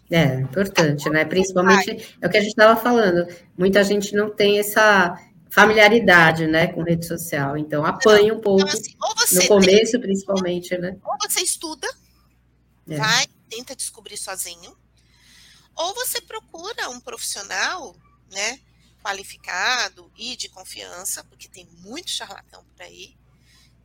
É 0.09 0.35
importante, 0.35 1.09
né? 1.09 1.25
Principalmente 1.25 2.15
é 2.21 2.27
o 2.27 2.29
que 2.29 2.37
a 2.37 2.41
gente 2.41 2.51
estava 2.51 2.79
falando. 2.79 3.27
Muita 3.57 3.83
gente 3.83 4.13
não 4.15 4.29
tem 4.29 4.59
essa 4.59 5.17
familiaridade, 5.55 6.47
né, 6.47 6.67
com 6.67 6.83
rede 6.83 7.07
social. 7.07 7.57
Então 7.57 7.85
apanha 7.85 8.33
um 8.33 8.41
pouco 8.41 8.61
então, 8.61 9.13
assim, 9.23 9.35
no 9.35 9.47
começo, 9.47 9.93
tem, 9.93 10.01
principalmente, 10.01 10.77
né? 10.77 10.97
Ou 11.01 11.17
você 11.21 11.39
estuda, 11.41 11.87
é. 12.89 12.97
vai, 12.97 13.25
tenta 13.49 13.73
descobrir 13.73 14.17
sozinho, 14.17 14.75
ou 15.73 15.93
você 15.93 16.19
procura 16.19 16.89
um 16.89 16.99
profissional, 16.99 17.95
né, 18.31 18.59
qualificado 19.05 20.11
e 20.17 20.35
de 20.35 20.49
confiança, 20.49 21.23
porque 21.25 21.47
tem 21.47 21.67
muito 21.77 22.09
charlatão 22.09 22.65
por 22.65 22.81
aí, 22.81 23.15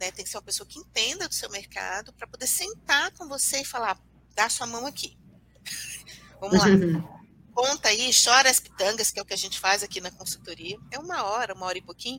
né? 0.01 0.11
Tem 0.11 0.25
que 0.25 0.31
ser 0.31 0.39
uma 0.39 0.43
pessoa 0.43 0.67
que 0.67 0.79
entenda 0.79 1.29
do 1.29 1.35
seu 1.35 1.51
mercado 1.51 2.11
para 2.15 2.27
poder 2.27 2.47
sentar 2.47 3.11
com 3.13 3.29
você 3.29 3.61
e 3.61 3.65
falar, 3.65 4.01
dá 4.35 4.49
sua 4.49 4.67
mão 4.67 4.87
aqui. 4.87 5.19
Vamos 6.41 6.59
lá. 6.59 6.65
conta 7.53 7.91
aí, 7.91 8.11
chora 8.15 8.49
as 8.49 8.59
pitangas, 8.59 9.11
que 9.11 9.19
é 9.19 9.23
o 9.23 9.27
que 9.27 9.35
a 9.35 9.37
gente 9.37 9.61
faz 9.61 9.83
aqui 9.83 10.01
na 10.01 10.11
consultoria. 10.11 10.79
É 10.91 10.99
uma 10.99 11.23
hora, 11.25 11.53
uma 11.53 11.67
hora 11.67 11.77
e 11.77 11.83
pouquinho. 11.83 12.19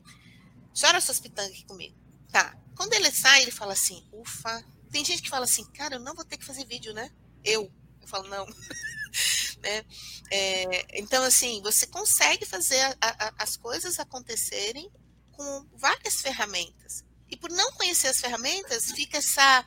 Chora 0.78 1.00
suas 1.00 1.18
pitangas 1.18 1.50
aqui 1.50 1.64
comigo. 1.64 1.96
Tá. 2.30 2.56
Quando 2.76 2.92
ele 2.92 3.10
sai, 3.10 3.42
ele 3.42 3.50
fala 3.50 3.72
assim, 3.72 4.06
ufa. 4.12 4.64
Tem 4.92 5.04
gente 5.04 5.22
que 5.22 5.28
fala 5.28 5.44
assim, 5.44 5.64
cara, 5.72 5.96
eu 5.96 6.00
não 6.00 6.14
vou 6.14 6.24
ter 6.24 6.36
que 6.36 6.44
fazer 6.44 6.64
vídeo, 6.66 6.94
né? 6.94 7.10
Eu. 7.42 7.68
Eu 8.00 8.06
falo, 8.06 8.28
não. 8.28 8.46
né? 9.62 9.84
É, 10.30 10.98
então, 10.98 11.22
assim, 11.24 11.62
você 11.62 11.86
consegue 11.86 12.44
fazer 12.44 12.80
a, 12.80 12.96
a, 13.00 13.34
as 13.38 13.56
coisas 13.56 13.98
acontecerem 13.98 14.90
com 15.32 15.66
várias 15.74 16.20
ferramentas. 16.20 17.04
E 17.30 17.36
por 17.36 17.50
não 17.50 17.72
conhecer 17.72 18.08
as 18.08 18.20
ferramentas, 18.20 18.90
fica 18.92 19.18
essa 19.18 19.64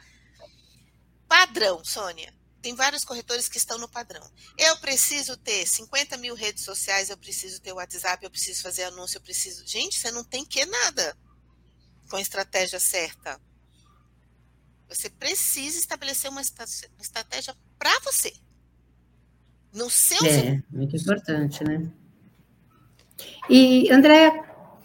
padrão, 1.28 1.84
Sônia 1.84 2.34
tem 2.66 2.74
vários 2.74 3.06
corretores 3.06 3.48
que 3.48 3.60
estão 3.60 3.78
no 3.78 3.88
padrão. 3.88 4.28
Eu 4.58 4.76
preciso 4.78 5.38
ter 5.38 5.68
50 5.68 6.18
mil 6.18 6.34
redes 6.34 6.64
sociais, 6.64 7.12
eu 7.12 7.18
preciso 7.18 7.62
ter 7.62 7.72
WhatsApp, 7.72 8.24
eu 8.24 8.32
preciso 8.32 8.64
fazer 8.64 8.86
anúncio, 8.86 9.18
eu 9.18 9.22
preciso. 9.22 9.68
Gente, 9.68 10.00
você 10.00 10.10
não 10.10 10.24
tem 10.24 10.44
que 10.44 10.66
nada 10.66 11.16
com 12.10 12.16
a 12.16 12.22
estratégia 12.22 12.80
certa. 12.80 13.40
Você 14.90 15.12
precisa 15.12 15.78
estabelecer 15.78 16.32
uma 16.32 16.42
estratégia 16.42 17.56
para 17.78 18.00
você. 18.00 18.34
No 19.76 19.90
seu. 19.90 20.26
É, 20.26 20.64
muito 20.72 20.96
importante, 20.96 21.62
né? 21.64 21.92
E, 23.50 23.92
Andréa, 23.92 24.32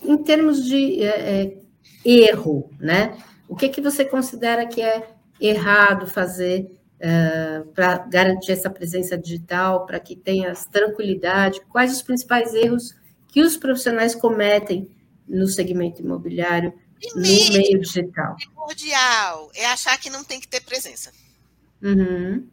em 0.02 0.16
termos 0.18 0.64
de 0.64 1.02
é, 1.02 1.42
é, 1.44 1.58
erro, 2.04 2.68
né? 2.78 3.16
O 3.48 3.54
que, 3.54 3.68
que 3.68 3.80
você 3.80 4.04
considera 4.04 4.66
que 4.66 4.82
é 4.82 5.14
errado 5.40 6.06
fazer 6.08 6.76
uh, 6.96 7.66
para 7.72 7.98
garantir 7.98 8.52
essa 8.52 8.68
presença 8.68 9.16
digital, 9.16 9.86
para 9.86 10.00
que 10.00 10.16
tenha 10.16 10.52
tranquilidade? 10.70 11.60
Quais 11.68 11.92
os 11.92 12.02
principais 12.02 12.52
erros 12.52 12.94
que 13.28 13.42
os 13.42 13.56
profissionais 13.56 14.14
cometem 14.14 14.90
no 15.26 15.46
segmento 15.46 16.02
imobiliário, 16.02 16.72
Primeiro, 17.00 17.46
no 17.46 17.58
meio 17.58 17.80
digital? 17.80 18.36
Primordial 18.36 19.50
é 19.54 19.66
achar 19.66 19.98
que 19.98 20.10
não 20.10 20.24
tem 20.24 20.40
que 20.40 20.48
ter 20.48 20.60
presença. 20.62 21.12
Uhum. 21.82 22.46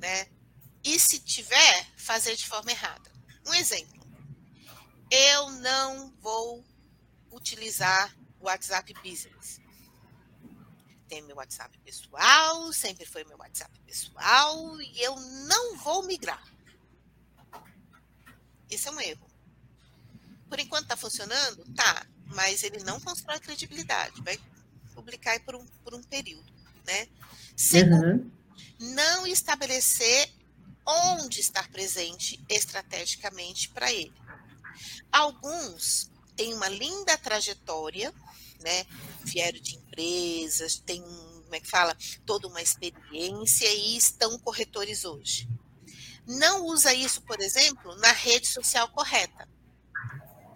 Né? 0.00 0.26
E 0.82 0.98
se 0.98 1.18
tiver, 1.20 1.86
fazer 1.96 2.36
de 2.36 2.46
forma 2.46 2.70
errada. 2.70 3.10
Um 3.46 3.54
exemplo. 3.54 4.00
Eu 5.10 5.50
não 5.50 6.10
vou 6.20 6.64
utilizar 7.30 8.14
o 8.40 8.46
WhatsApp 8.46 8.94
Business 9.02 9.60
tem 11.10 11.22
meu 11.22 11.34
WhatsApp 11.36 11.76
pessoal, 11.80 12.72
sempre 12.72 13.04
foi 13.04 13.24
meu 13.24 13.36
WhatsApp 13.36 13.76
pessoal, 13.80 14.80
e 14.80 15.02
eu 15.02 15.16
não 15.16 15.76
vou 15.78 16.06
migrar. 16.06 16.40
Esse 18.70 18.86
é 18.86 18.92
um 18.92 19.00
erro. 19.00 19.28
Por 20.48 20.60
enquanto 20.60 20.84
está 20.84 20.96
funcionando? 20.96 21.64
Tá. 21.74 22.06
mas 22.32 22.62
ele 22.62 22.78
não 22.84 23.00
constrói 23.00 23.40
credibilidade. 23.40 24.22
Vai 24.22 24.38
publicar 24.94 25.40
por 25.40 25.56
um, 25.56 25.66
por 25.82 25.94
um 25.94 26.02
período, 26.02 26.52
né? 26.86 27.08
Segundo, 27.56 28.06
uhum. 28.06 28.30
não 28.78 29.26
estabelecer 29.26 30.30
onde 30.86 31.40
estar 31.40 31.68
presente 31.70 32.42
estrategicamente 32.48 33.68
para 33.70 33.92
ele. 33.92 34.12
Alguns 35.12 36.10
têm 36.36 36.54
uma 36.54 36.68
linda 36.68 37.16
trajetória, 37.18 38.14
né? 38.60 38.86
Vieram 39.22 39.60
de 39.60 39.76
empresas, 39.76 40.78
têm, 40.78 41.02
como 41.02 41.54
é 41.54 41.60
que 41.60 41.68
fala, 41.68 41.96
toda 42.24 42.48
uma 42.48 42.62
experiência 42.62 43.72
e 43.72 43.96
estão 43.96 44.38
corretores 44.38 45.04
hoje. 45.04 45.48
Não 46.26 46.66
usa 46.66 46.94
isso, 46.94 47.22
por 47.22 47.40
exemplo, 47.40 47.94
na 47.96 48.12
rede 48.12 48.46
social 48.46 48.88
correta. 48.90 49.48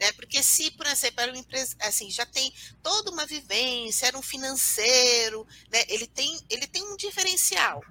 Né? 0.01 0.13
Porque 0.13 0.43
se, 0.43 0.71
por 0.73 0.87
exemplo, 0.87 1.21
era 1.21 1.33
uma 1.33 1.39
empresa, 1.39 1.77
assim, 1.81 2.11
já 2.11 2.27
tem 2.27 2.53
toda 2.83 3.11
uma 3.11 3.27
vivência, 3.27 4.07
era 4.07 4.19
um 4.19 4.23
financeiro, 4.23 5.47
né? 5.71 5.85
ele, 5.89 6.07
tem, 6.07 6.39
ele 6.51 6.67
tem 6.67 6.83
um 6.83 6.97
diferencial. 6.97 7.83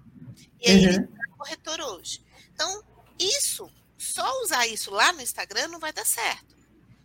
E 0.63 0.71
aí 0.71 0.78
uhum. 0.78 0.93
ele 0.93 0.97
é 0.97 1.38
corretor 1.38 1.82
hoje. 1.82 2.23
Então, 2.54 2.84
isso, 3.19 3.69
só 3.97 4.41
usar 4.41 4.65
isso 4.67 4.89
lá 4.89 5.12
no 5.12 5.21
Instagram 5.21 5.67
não 5.67 5.80
vai 5.80 5.91
dar 5.91 6.06
certo. 6.06 6.56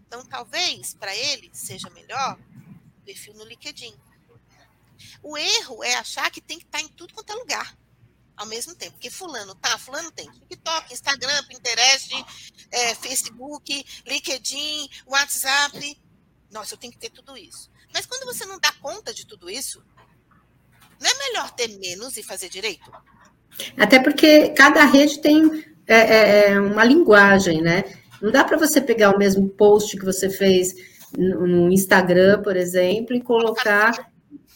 Então, 0.07 0.25
talvez 0.25 0.95
para 0.95 1.15
ele 1.15 1.51
seja 1.53 1.91
melhor 1.91 2.39
perfil 3.05 3.35
no 3.35 3.45
LinkedIn. 3.45 3.95
O 5.23 5.37
erro 5.37 5.83
é 5.83 5.95
achar 5.97 6.31
que 6.31 6.41
tem 6.41 6.59
que 6.59 6.65
estar 6.65 6.81
em 6.81 6.89
tudo 6.89 7.13
quanto 7.13 7.33
é 7.33 7.35
lugar 7.35 7.77
ao 8.37 8.47
mesmo 8.47 8.75
tempo. 8.75 8.93
Porque 8.93 9.11
fulano 9.11 9.55
tá, 9.57 9.77
fulano 9.77 10.11
tem 10.13 10.31
TikTok, 10.31 10.95
Instagram, 10.95 11.45
Pinterest, 11.47 12.13
é, 12.71 12.95
Facebook, 12.95 13.85
LinkedIn, 14.07 14.89
WhatsApp. 15.07 16.01
Nossa, 16.51 16.75
eu 16.75 16.79
tenho 16.79 16.93
que 16.93 16.99
ter 16.99 17.11
tudo 17.11 17.37
isso. 17.37 17.71
Mas 17.93 18.07
quando 18.07 18.25
você 18.25 18.47
não 18.47 18.59
dá 18.59 18.73
conta 18.73 19.13
de 19.13 19.27
tudo 19.27 19.51
isso, 19.51 19.85
não 21.01 21.11
é 21.11 21.15
melhor 21.19 21.51
ter 21.51 21.69
menos 21.79 22.17
e 22.17 22.23
fazer 22.23 22.49
direito? 22.49 22.91
Até 23.77 23.99
porque 23.99 24.51
cada 24.51 24.85
rede 24.85 25.21
tem 25.21 25.65
é, 25.87 25.97
é, 25.97 26.51
é 26.51 26.61
uma 26.61 26.85
linguagem, 26.85 27.63
né? 27.63 27.85
Não 28.21 28.31
dá 28.31 28.45
para 28.45 28.59
você 28.59 28.81
pegar 28.81 29.15
o 29.15 29.19
mesmo 29.19 29.49
post 29.49 29.97
que 29.97 30.05
você 30.05 30.29
fez 30.29 30.75
no 31.17 31.71
Instagram, 31.73 32.43
por 32.43 32.57
exemplo, 32.57 33.17
e 33.17 33.23
colocar 33.23 34.11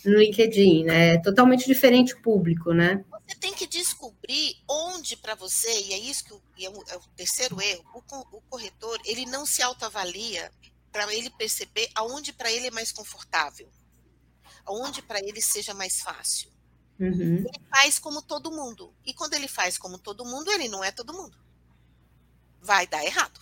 no 0.04 0.18
LinkedIn, 0.18 0.84
né? 0.84 1.14
É 1.14 1.18
totalmente 1.18 1.66
diferente 1.66 2.14
o 2.14 2.20
público, 2.20 2.72
né? 2.72 3.04
Você 3.26 3.36
tem 3.38 3.54
que 3.54 3.66
descobrir 3.66 4.56
onde 4.68 5.16
para 5.16 5.34
você, 5.34 5.70
e 5.70 5.92
é 5.94 5.98
isso 5.98 6.24
que 6.24 6.66
é 6.66 6.68
o, 6.68 6.84
é 6.88 6.96
o 6.96 7.00
terceiro 7.16 7.60
erro, 7.62 7.84
o, 7.94 8.36
o, 8.36 8.40
corretor, 8.42 9.00
ele 9.06 9.24
não 9.26 9.46
se 9.46 9.62
autoavalia 9.62 10.50
para 10.90 11.12
ele 11.14 11.30
perceber 11.30 11.88
aonde 11.94 12.32
para 12.32 12.52
ele 12.52 12.66
é 12.66 12.70
mais 12.70 12.92
confortável, 12.92 13.68
aonde 14.66 15.00
para 15.00 15.20
ele 15.20 15.40
seja 15.40 15.72
mais 15.72 16.00
fácil. 16.00 16.51
Uhum. 17.02 17.38
Ele 17.38 17.66
faz 17.68 17.98
como 17.98 18.22
todo 18.22 18.52
mundo. 18.52 18.94
E 19.04 19.12
quando 19.12 19.34
ele 19.34 19.48
faz 19.48 19.76
como 19.76 19.98
todo 19.98 20.24
mundo, 20.24 20.50
ele 20.52 20.68
não 20.68 20.84
é 20.84 20.92
todo 20.92 21.12
mundo. 21.12 21.36
Vai 22.60 22.86
dar 22.86 23.04
errado. 23.04 23.40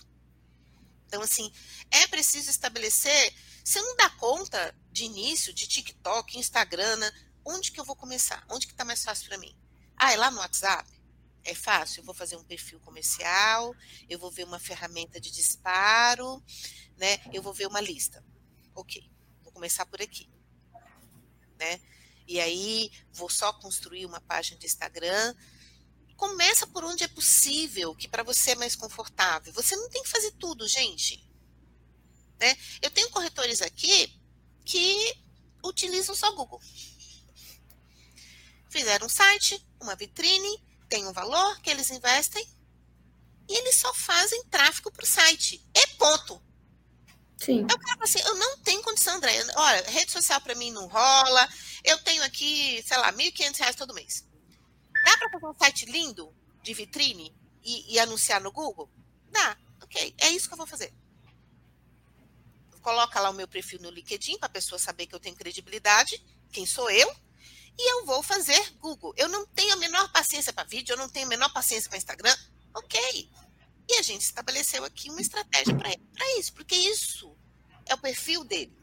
Então, 1.05 1.21
assim, 1.21 1.51
é 1.91 2.07
preciso 2.07 2.49
estabelecer. 2.49 3.33
Você 3.63 3.79
não 3.81 3.95
dá 3.95 4.09
conta 4.09 4.75
de 4.91 5.03
início 5.03 5.53
de 5.53 5.67
TikTok, 5.67 6.39
Instagram, 6.39 6.95
né? 6.97 7.11
onde 7.45 7.71
que 7.71 7.79
eu 7.79 7.85
vou 7.85 7.95
começar? 7.95 8.43
Onde 8.49 8.65
que 8.65 8.73
está 8.73 8.83
mais 8.83 9.03
fácil 9.03 9.27
para 9.27 9.37
mim? 9.37 9.55
Ah, 9.95 10.11
é 10.11 10.17
lá 10.17 10.31
no 10.31 10.39
WhatsApp? 10.39 10.89
É 11.43 11.53
fácil, 11.53 12.01
eu 12.01 12.05
vou 12.05 12.13
fazer 12.13 12.35
um 12.35 12.43
perfil 12.43 12.79
comercial, 12.79 13.75
eu 14.07 14.19
vou 14.19 14.31
ver 14.31 14.43
uma 14.43 14.59
ferramenta 14.59 15.19
de 15.19 15.31
disparo, 15.31 16.41
né? 16.97 17.19
Eu 17.33 17.41
vou 17.41 17.53
ver 17.53 17.67
uma 17.67 17.81
lista. 17.81 18.23
Ok, 18.75 19.09
vou 19.43 19.51
começar 19.51 19.85
por 19.87 20.01
aqui, 20.01 20.29
né? 21.59 21.79
E 22.31 22.39
aí 22.39 22.89
vou 23.11 23.29
só 23.29 23.51
construir 23.51 24.05
uma 24.05 24.21
página 24.21 24.57
de 24.57 24.65
Instagram. 24.65 25.35
Começa 26.15 26.65
por 26.65 26.81
onde 26.85 27.03
é 27.03 27.07
possível, 27.09 27.93
que 27.93 28.07
para 28.07 28.23
você 28.23 28.51
é 28.51 28.55
mais 28.55 28.73
confortável. 28.73 29.51
Você 29.51 29.75
não 29.75 29.89
tem 29.89 30.01
que 30.01 30.07
fazer 30.07 30.31
tudo, 30.39 30.65
gente. 30.65 31.29
Né? 32.39 32.57
Eu 32.81 32.89
tenho 32.89 33.09
corretores 33.09 33.61
aqui 33.61 34.17
que 34.63 35.13
utilizam 35.61 36.15
só 36.15 36.31
Google. 36.31 36.61
Fizeram 38.69 39.07
um 39.07 39.09
site, 39.09 39.61
uma 39.81 39.97
vitrine, 39.97 40.63
tem 40.87 41.05
um 41.05 41.11
valor 41.11 41.59
que 41.59 41.69
eles 41.69 41.91
investem 41.91 42.47
e 43.49 43.57
eles 43.57 43.75
só 43.75 43.93
fazem 43.93 44.45
tráfego 44.45 44.89
para 44.89 45.03
o 45.03 45.07
site. 45.07 45.61
É 45.73 45.85
ponto. 45.97 46.41
Sim. 47.41 47.65
Eu 47.67 48.03
assim, 48.03 48.19
eu 48.19 48.35
não 48.35 48.59
tenho 48.59 48.83
condição, 48.83 49.15
André. 49.15 49.31
Olha, 49.55 49.89
rede 49.89 50.11
social 50.11 50.39
para 50.41 50.53
mim 50.53 50.71
não 50.71 50.87
rola. 50.87 51.49
Eu 51.83 51.97
tenho 52.03 52.23
aqui, 52.23 52.83
sei 52.85 52.97
lá, 52.97 53.07
R$ 53.09 53.31
1.500 53.31 53.75
todo 53.75 53.95
mês. 53.95 54.27
Dá 55.03 55.17
para 55.17 55.29
fazer 55.31 55.47
um 55.47 55.57
site 55.57 55.85
lindo 55.85 56.31
de 56.61 56.73
vitrine 56.75 57.35
e, 57.63 57.95
e, 57.95 57.99
anunciar 57.99 58.39
no 58.41 58.51
Google? 58.51 58.87
Dá. 59.31 59.57
Ok, 59.81 60.13
é 60.19 60.29
isso 60.29 60.47
que 60.47 60.53
eu 60.53 60.57
vou 60.57 60.67
fazer. 60.67 60.93
Coloca 62.83 63.19
lá 63.19 63.31
o 63.31 63.33
meu 63.33 63.47
perfil 63.47 63.79
no 63.81 63.89
LinkedIn 63.89 64.37
para 64.37 64.45
a 64.47 64.51
pessoa 64.51 64.77
saber 64.77 65.07
que 65.07 65.15
eu 65.15 65.19
tenho 65.19 65.35
credibilidade, 65.35 66.23
quem 66.51 66.65
sou 66.67 66.91
eu, 66.91 67.11
e 67.77 67.91
eu 67.91 68.05
vou 68.05 68.21
fazer 68.21 68.71
Google. 68.77 69.13
Eu 69.17 69.27
não 69.27 69.47
tenho 69.47 69.73
a 69.73 69.77
menor 69.77 70.11
paciência 70.11 70.53
para 70.53 70.67
vídeo, 70.67 70.93
eu 70.93 70.97
não 70.97 71.09
tenho 71.09 71.25
a 71.25 71.29
menor 71.29 71.51
paciência 71.51 71.89
para 71.89 71.97
Instagram. 71.97 72.35
Ok. 72.75 73.29
E 73.89 73.95
a 73.95 74.01
gente 74.01 74.21
estabeleceu 74.21 74.83
aqui 74.85 75.09
uma 75.09 75.21
estratégia 75.21 75.75
para 75.75 76.39
isso, 76.39 76.53
porque 76.53 76.75
isso 76.75 77.35
é 77.85 77.93
o 77.93 77.97
perfil 77.97 78.43
dele. 78.43 78.73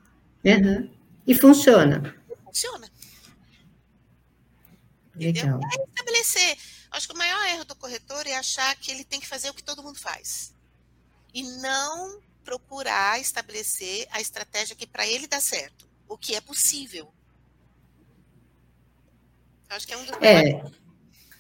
Uhum. 0.44 0.94
E 1.26 1.34
funciona. 1.34 2.14
funciona. 2.44 2.90
Legal. 5.14 5.60
É 5.62 5.84
estabelecer. 5.84 6.58
Acho 6.90 7.08
que 7.08 7.14
o 7.14 7.18
maior 7.18 7.46
erro 7.48 7.64
do 7.64 7.76
corretor 7.76 8.26
é 8.26 8.34
achar 8.34 8.74
que 8.76 8.90
ele 8.90 9.04
tem 9.04 9.20
que 9.20 9.26
fazer 9.26 9.50
o 9.50 9.54
que 9.54 9.62
todo 9.62 9.82
mundo 9.82 9.98
faz. 9.98 10.54
E 11.34 11.42
não 11.42 12.20
procurar 12.44 13.20
estabelecer 13.20 14.06
a 14.10 14.20
estratégia 14.20 14.74
que 14.74 14.86
para 14.86 15.06
ele 15.06 15.26
dá 15.26 15.40
certo, 15.40 15.86
o 16.08 16.16
que 16.16 16.34
é 16.34 16.40
possível. 16.40 17.12
Acho 19.68 19.86
que 19.86 19.92
é 19.92 19.98
um 19.98 20.04
dos 20.04 20.16
é, 20.22 20.62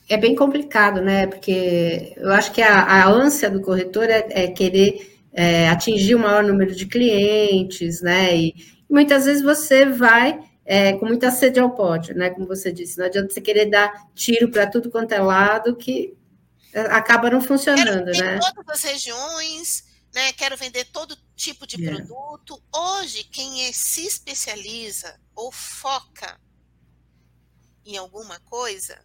é 0.08 0.16
bem 0.16 0.34
complicado, 0.34 1.00
né? 1.00 1.26
Porque 1.26 2.14
eu 2.16 2.32
acho 2.32 2.50
que 2.52 2.62
a, 2.62 2.80
a 2.80 3.08
ânsia 3.08 3.50
do 3.50 3.60
corretor 3.60 4.08
é, 4.08 4.26
é 4.30 4.48
querer 4.48 5.20
é, 5.32 5.68
atingir 5.68 6.14
o 6.14 6.18
maior 6.18 6.42
número 6.42 6.74
de 6.74 6.86
clientes, 6.86 8.00
né? 8.00 8.34
E, 8.36 8.54
muitas 8.88 9.26
vezes 9.26 9.42
você 9.42 9.84
vai 9.84 10.40
é, 10.64 10.94
com 10.94 11.06
muita 11.06 11.30
sede 11.30 11.60
ao 11.60 11.74
pódio, 11.74 12.16
né? 12.16 12.30
Como 12.30 12.46
você 12.46 12.72
disse, 12.72 12.98
não 12.98 13.04
adianta 13.04 13.32
você 13.32 13.40
querer 13.40 13.66
dar 13.66 13.92
tiro 14.14 14.50
para 14.50 14.66
tudo 14.66 14.90
quanto 14.90 15.12
é 15.12 15.20
lado 15.20 15.76
que 15.76 16.16
é, 16.72 16.80
acaba 16.80 17.30
não 17.30 17.40
funcionando, 17.40 18.10
Quero 18.10 18.24
né? 18.24 18.40
todas 18.54 18.84
as 18.84 18.90
regiões, 18.90 19.84
né? 20.14 20.32
Quero 20.32 20.56
vender 20.56 20.86
todo 20.86 21.16
tipo 21.36 21.66
de 21.66 21.84
é. 21.84 21.90
produto. 21.90 22.62
Hoje, 22.74 23.24
quem 23.24 23.66
é, 23.66 23.72
se 23.72 24.06
especializa 24.06 25.20
ou 25.34 25.52
foca 25.52 26.40
em 27.84 27.96
alguma 27.96 28.38
coisa, 28.40 28.98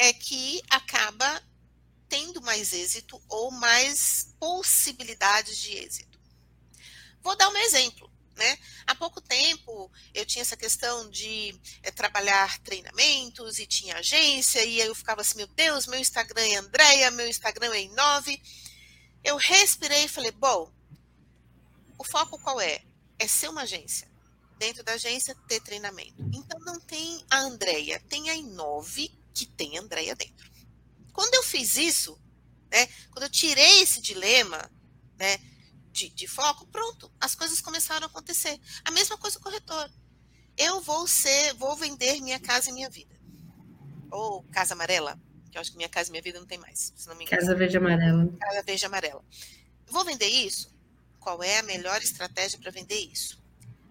é 0.00 0.14
que 0.14 0.62
acaba 0.70 1.42
tendo 2.08 2.40
mais 2.40 2.72
êxito 2.72 3.22
ou 3.28 3.50
mais 3.50 4.34
possibilidades 4.40 5.58
de 5.58 5.74
êxito. 5.76 6.18
Vou 7.22 7.36
dar 7.36 7.50
um 7.50 7.56
exemplo. 7.58 8.10
Né? 8.34 8.58
Há 8.86 8.94
pouco 8.94 9.20
tempo 9.20 9.92
eu 10.14 10.24
tinha 10.24 10.40
essa 10.40 10.56
questão 10.56 11.10
de 11.10 11.54
é, 11.82 11.90
trabalhar 11.90 12.58
treinamentos 12.60 13.58
e 13.58 13.66
tinha 13.66 13.98
agência, 13.98 14.64
e 14.64 14.80
aí 14.80 14.88
eu 14.88 14.94
ficava 14.94 15.20
assim, 15.20 15.36
meu 15.36 15.46
Deus, 15.48 15.86
meu 15.86 16.00
Instagram 16.00 16.46
é 16.46 16.56
Andréia, 16.56 17.10
meu 17.10 17.28
Instagram 17.28 17.74
é 17.74 17.82
Inove. 17.82 18.42
Eu 19.22 19.36
respirei 19.36 20.04
e 20.04 20.08
falei, 20.08 20.30
bom, 20.30 20.72
o 21.98 22.04
foco 22.04 22.38
qual 22.38 22.58
é? 22.58 22.82
É 23.18 23.28
ser 23.28 23.48
uma 23.50 23.62
agência 23.62 24.10
dentro 24.58 24.82
da 24.82 24.92
agência 24.92 25.36
ter 25.46 25.60
treinamento. 25.60 26.14
Então 26.32 26.58
não 26.60 26.80
tem 26.80 27.22
a 27.30 27.40
Andrea, 27.40 28.00
tem 28.08 28.30
a 28.30 28.34
Inove 28.34 29.19
que 29.34 29.46
tem 29.46 29.78
a 29.78 29.80
Andrea 29.80 30.14
dentro. 30.14 30.50
Quando 31.12 31.34
eu 31.34 31.42
fiz 31.42 31.76
isso, 31.76 32.20
né, 32.70 32.86
quando 33.10 33.24
eu 33.24 33.30
tirei 33.30 33.82
esse 33.82 34.00
dilema, 34.00 34.70
né, 35.18 35.38
de, 35.92 36.08
de 36.10 36.26
foco, 36.26 36.66
pronto, 36.68 37.10
as 37.20 37.34
coisas 37.34 37.60
começaram 37.60 38.06
a 38.06 38.10
acontecer. 38.10 38.58
A 38.84 38.90
mesma 38.90 39.18
coisa 39.18 39.38
o 39.38 39.42
corretor. 39.42 39.90
Eu 40.56 40.80
vou 40.80 41.06
ser, 41.06 41.54
vou 41.54 41.74
vender 41.76 42.20
minha 42.20 42.38
casa 42.38 42.70
e 42.70 42.72
minha 42.72 42.88
vida. 42.88 43.18
Ou 44.10 44.42
casa 44.44 44.74
amarela, 44.74 45.20
que 45.50 45.56
eu 45.56 45.60
acho 45.60 45.70
que 45.70 45.76
minha 45.76 45.88
casa 45.88 46.08
e 46.08 46.12
minha 46.12 46.22
vida 46.22 46.38
não 46.38 46.46
tem 46.46 46.58
mais, 46.58 46.92
se 46.96 47.08
não 47.08 47.16
me 47.16 47.24
engano. 47.24 47.40
Casa 47.40 47.54
verde 47.54 47.76
amarela. 47.76 48.28
Casa 48.40 48.62
verde 48.62 48.86
amarela. 48.86 49.24
Vou 49.86 50.04
vender 50.04 50.28
isso? 50.28 50.72
Qual 51.18 51.42
é 51.42 51.58
a 51.58 51.62
melhor 51.62 52.00
estratégia 52.02 52.58
para 52.58 52.70
vender 52.70 52.98
isso? 52.98 53.40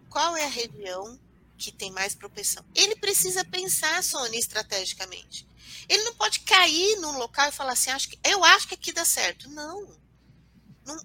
qual 0.10 0.36
é 0.36 0.43
a 0.43 0.49
região 0.49 1.19
que 1.60 1.72
tem 1.72 1.91
mais 1.91 2.15
propensão. 2.15 2.65
Ele 2.74 2.95
precisa 2.95 3.43
pensar, 3.43 4.02
Sônia, 4.02 4.39
estrategicamente. 4.39 5.45
Ele 5.88 6.04
não 6.04 6.15
pode 6.15 6.39
cair 6.39 6.95
num 6.98 7.17
local 7.17 7.50
e 7.50 7.52
falar 7.52 7.74
assim, 7.74 7.91
acho 7.91 8.10
que, 8.10 8.19
eu 8.24 8.43
acho 8.43 8.67
que 8.67 8.76
aqui 8.76 8.91
dá 8.91 9.04
certo. 9.04 9.50
Não. 9.50 10.00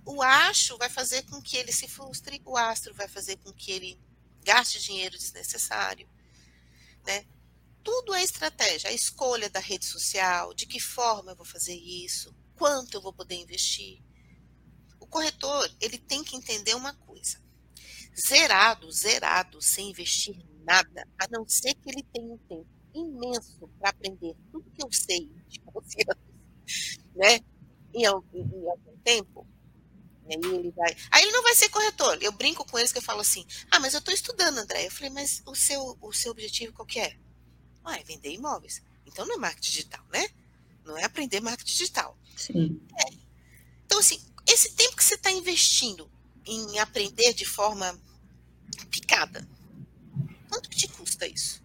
o 0.06 0.22
acho 0.22 0.78
vai 0.78 0.88
fazer 0.88 1.22
com 1.24 1.42
que 1.42 1.56
ele 1.56 1.72
se 1.72 1.88
frustre, 1.88 2.40
o 2.46 2.56
astro 2.56 2.94
vai 2.94 3.08
fazer 3.08 3.36
com 3.38 3.52
que 3.52 3.70
ele 3.70 4.00
gaste 4.42 4.80
dinheiro 4.80 5.18
desnecessário, 5.18 6.08
né? 7.04 7.26
Tudo 7.82 8.14
é 8.14 8.22
estratégia, 8.22 8.88
a 8.88 8.92
escolha 8.94 9.50
da 9.50 9.60
rede 9.60 9.84
social, 9.84 10.54
de 10.54 10.64
que 10.64 10.80
forma 10.80 11.32
eu 11.32 11.36
vou 11.36 11.44
fazer 11.44 11.74
isso, 11.74 12.34
quanto 12.54 12.94
eu 12.94 13.02
vou 13.02 13.12
poder 13.12 13.34
investir. 13.34 14.02
O 14.98 15.06
corretor, 15.06 15.70
ele 15.80 15.98
tem 15.98 16.24
que 16.24 16.36
entender 16.36 16.74
uma 16.74 16.94
coisa. 16.94 17.43
Zerado, 18.16 18.90
zerado, 18.90 19.60
sem 19.60 19.90
investir 19.90 20.36
nada, 20.64 21.06
a 21.18 21.26
não 21.30 21.46
ser 21.48 21.74
que 21.74 21.90
ele 21.90 22.02
tenha 22.12 22.32
um 22.32 22.38
tempo 22.38 22.66
imenso 22.94 23.68
para 23.78 23.90
aprender 23.90 24.36
tudo 24.52 24.70
que 24.70 24.84
eu 24.84 24.92
sei 24.92 25.28
de 25.48 25.60
12 25.72 25.96
anos, 26.08 26.98
né? 27.14 27.40
Em 27.92 28.06
algum, 28.06 28.38
em 28.38 28.70
algum 28.70 28.96
tempo, 28.98 29.46
aí 30.28 30.54
ele 30.54 30.70
vai. 30.70 30.96
Aí 31.10 31.22
ele 31.22 31.32
não 31.32 31.42
vai 31.42 31.54
ser 31.54 31.68
corretor. 31.68 32.18
Eu 32.20 32.32
brinco 32.32 32.64
com 32.64 32.78
eles 32.78 32.92
que 32.92 32.98
eu 32.98 33.02
falo 33.02 33.20
assim: 33.20 33.44
ah, 33.70 33.78
mas 33.78 33.94
eu 33.94 33.98
estou 33.98 34.14
estudando, 34.14 34.58
André. 34.58 34.86
Eu 34.86 34.90
falei, 34.90 35.10
mas 35.10 35.42
o 35.46 35.54
seu, 35.54 35.96
o 36.00 36.12
seu 36.12 36.32
objetivo 36.32 36.72
qual 36.72 36.86
que 36.86 37.00
é? 37.00 37.16
Ah, 37.84 37.98
é 37.98 38.04
vender 38.04 38.30
imóveis. 38.32 38.82
Então 39.06 39.26
não 39.26 39.34
é 39.34 39.38
marketing 39.38 39.70
digital, 39.70 40.04
né? 40.12 40.28
Não 40.84 40.96
é 40.96 41.04
aprender 41.04 41.40
marketing 41.40 41.72
digital. 41.72 42.18
Sim. 42.36 42.80
É. 42.98 43.14
Então, 43.86 43.98
assim, 43.98 44.20
esse 44.46 44.72
tempo 44.74 44.96
que 44.96 45.04
você 45.04 45.14
está 45.14 45.30
investindo 45.30 46.10
em 46.46 46.78
aprender 46.78 47.32
de 47.32 47.44
forma 47.44 47.98
picada, 48.90 49.46
quanto 50.48 50.68
que 50.68 50.76
te 50.76 50.88
custa 50.88 51.26
isso? 51.26 51.62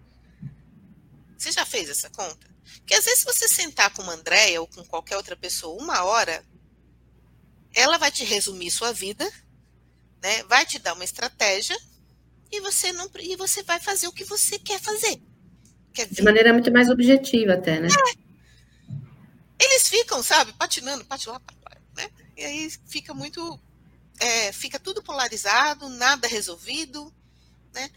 Você 1.38 1.52
já 1.52 1.66
fez 1.66 1.90
essa 1.90 2.10
conta? 2.10 2.48
Porque 2.78 2.94
às 2.94 3.06
vezes 3.06 3.24
você 3.24 3.48
sentar 3.48 3.94
com 3.94 4.02
uma 4.02 4.14
Andréia 4.14 4.62
ou 4.62 4.68
com 4.68 4.84
qualquer 4.84 5.16
outra 5.16 5.36
pessoa 5.36 5.82
uma 5.82 6.04
hora, 6.04 6.44
ela 7.74 7.98
vai 7.98 8.12
te 8.12 8.24
resumir 8.24 8.72
sua 8.72 8.92
vida, 8.92 9.30
né? 10.22 10.44
Vai 10.44 10.66
te 10.66 10.80
dar 10.80 10.94
uma 10.94 11.04
estratégia 11.04 11.78
e 12.52 12.60
você 12.62 12.92
não 12.92 13.10
e 13.20 13.36
você 13.36 13.64
vai 13.64 13.80
fazer 13.80 14.08
o 14.08 14.12
que 14.12 14.24
você 14.24 14.60
quer 14.60 14.80
fazer. 14.80 15.22
Quer 15.94 16.08
de 16.08 16.22
maneira 16.22 16.52
muito 16.52 16.72
mais 16.72 16.90
objetiva 16.90 17.54
até, 17.54 17.80
né? 17.80 17.88
É. 17.88 18.30
Eles 19.64 19.88
ficam, 19.88 20.24
sabe, 20.24 20.54
patinando, 20.54 21.06
pate 21.06 21.28
lá, 21.28 21.42
né? 21.96 22.10
E 22.38 22.44
aí 22.44 22.70
fica 22.88 23.14
muito 23.14 23.60
é, 24.20 24.52
fica 24.52 24.80
tudo 24.80 25.02
polarizado, 25.02 25.90
nada 25.90 26.28
resolvido, 26.28 27.14
né? 27.74 27.90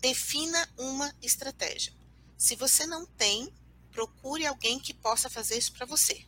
Defina 0.00 0.68
uma 0.76 1.14
estratégia. 1.22 1.92
Se 2.36 2.54
você 2.54 2.86
não 2.86 3.06
tem, 3.06 3.52
procure 3.90 4.46
alguém 4.46 4.78
que 4.78 4.92
possa 4.92 5.30
fazer 5.30 5.56
isso 5.56 5.72
para 5.72 5.86
você. 5.86 6.26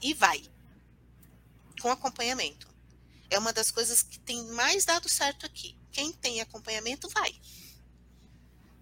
E 0.00 0.14
vai 0.14 0.42
com 1.80 1.90
acompanhamento. 1.90 2.68
É 3.28 3.38
uma 3.38 3.52
das 3.52 3.70
coisas 3.70 4.02
que 4.02 4.18
tem 4.18 4.44
mais 4.52 4.84
dado 4.84 5.08
certo 5.08 5.46
aqui. 5.46 5.76
Quem 5.92 6.12
tem 6.12 6.40
acompanhamento, 6.40 7.08
vai. 7.10 7.34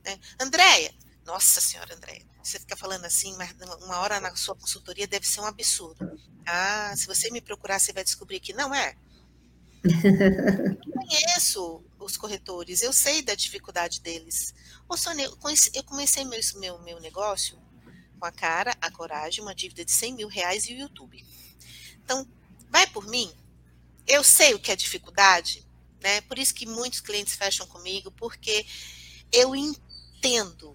Né? 0.05 0.18
Andréia, 0.40 0.94
nossa 1.25 1.61
senhora, 1.61 1.94
Andréia, 1.94 2.25
você 2.42 2.59
fica 2.59 2.77
falando 2.77 3.05
assim, 3.05 3.37
mas 3.37 3.55
uma 3.83 3.99
hora 3.99 4.21
na 4.21 4.35
sua 4.37 4.55
consultoria 4.55 5.07
deve 5.07 5.27
ser 5.27 5.40
um 5.40 5.47
absurdo. 5.47 6.18
Ah, 6.47 6.94
se 6.97 7.07
você 7.07 7.31
me 7.31 7.40
procurar, 7.40 7.79
você 7.79 7.92
vai 7.92 8.05
descobrir 8.05 8.40
que 8.40 8.53
não 8.53 8.75
é. 8.75 8.97
Conheço 10.93 11.83
os 11.99 12.17
corretores, 12.17 12.83
eu 12.83 12.93
sei 12.93 13.23
da 13.23 13.35
dificuldade 13.35 14.01
deles. 14.01 14.55
Ô, 14.88 14.97
Sônia, 14.97 15.25
eu 15.75 15.85
comecei 15.85 16.25
meu, 16.25 16.41
meu, 16.57 16.79
meu 16.83 17.01
negócio 17.01 17.59
com 18.19 18.27
a 18.27 18.33
cara, 18.33 18.75
a 18.81 18.91
coragem, 18.91 19.43
uma 19.43 19.55
dívida 19.55 19.85
de 19.85 19.93
100 19.93 20.14
mil 20.14 20.29
reais 20.29 20.64
e 20.67 20.75
o 20.75 20.79
YouTube. 20.79 21.25
Então, 22.05 22.27
vai 22.71 22.87
por 22.87 23.07
mim. 23.07 23.31
Eu 24.07 24.25
sei 24.25 24.55
o 24.55 24.59
que 24.59 24.73
é 24.73 24.77
dificuldade, 24.77 25.64
né? 26.03 26.21
Por 26.23 26.38
isso 26.38 26.55
que 26.55 26.67
muitos 26.67 27.01
clientes 27.01 27.35
fecham 27.35 27.67
comigo, 27.67 28.11
porque 28.11 28.64
eu 29.31 29.55
entendo, 29.55 30.75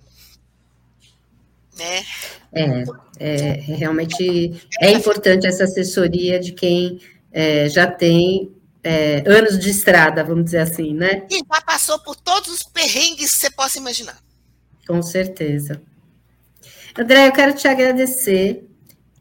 né? 1.76 2.06
É, 2.54 2.84
é 3.20 3.54
realmente 3.54 4.68
é 4.80 4.92
importante 4.92 5.48
essa 5.48 5.64
assessoria 5.64 6.40
de 6.40 6.54
quem 6.54 7.02
é, 7.32 7.68
já 7.68 7.88
tem 7.88 8.56
é, 8.84 9.24
anos 9.26 9.58
de 9.58 9.70
estrada, 9.70 10.24
vamos 10.24 10.46
dizer 10.46 10.60
assim, 10.60 10.94
né? 10.94 11.26
E 11.32 11.38
já 11.38 11.62
passou 11.62 12.00
por 12.00 12.16
todos 12.16 12.50
os 12.50 12.64
perrengues 12.64 13.32
que 13.32 13.38
você 13.38 13.50
possa 13.50 13.80
imaginar. 13.80 14.18
Com 14.86 15.02
certeza. 15.02 15.82
André, 16.98 17.28
eu 17.28 17.32
quero 17.32 17.54
te 17.54 17.68
agradecer. 17.68 18.68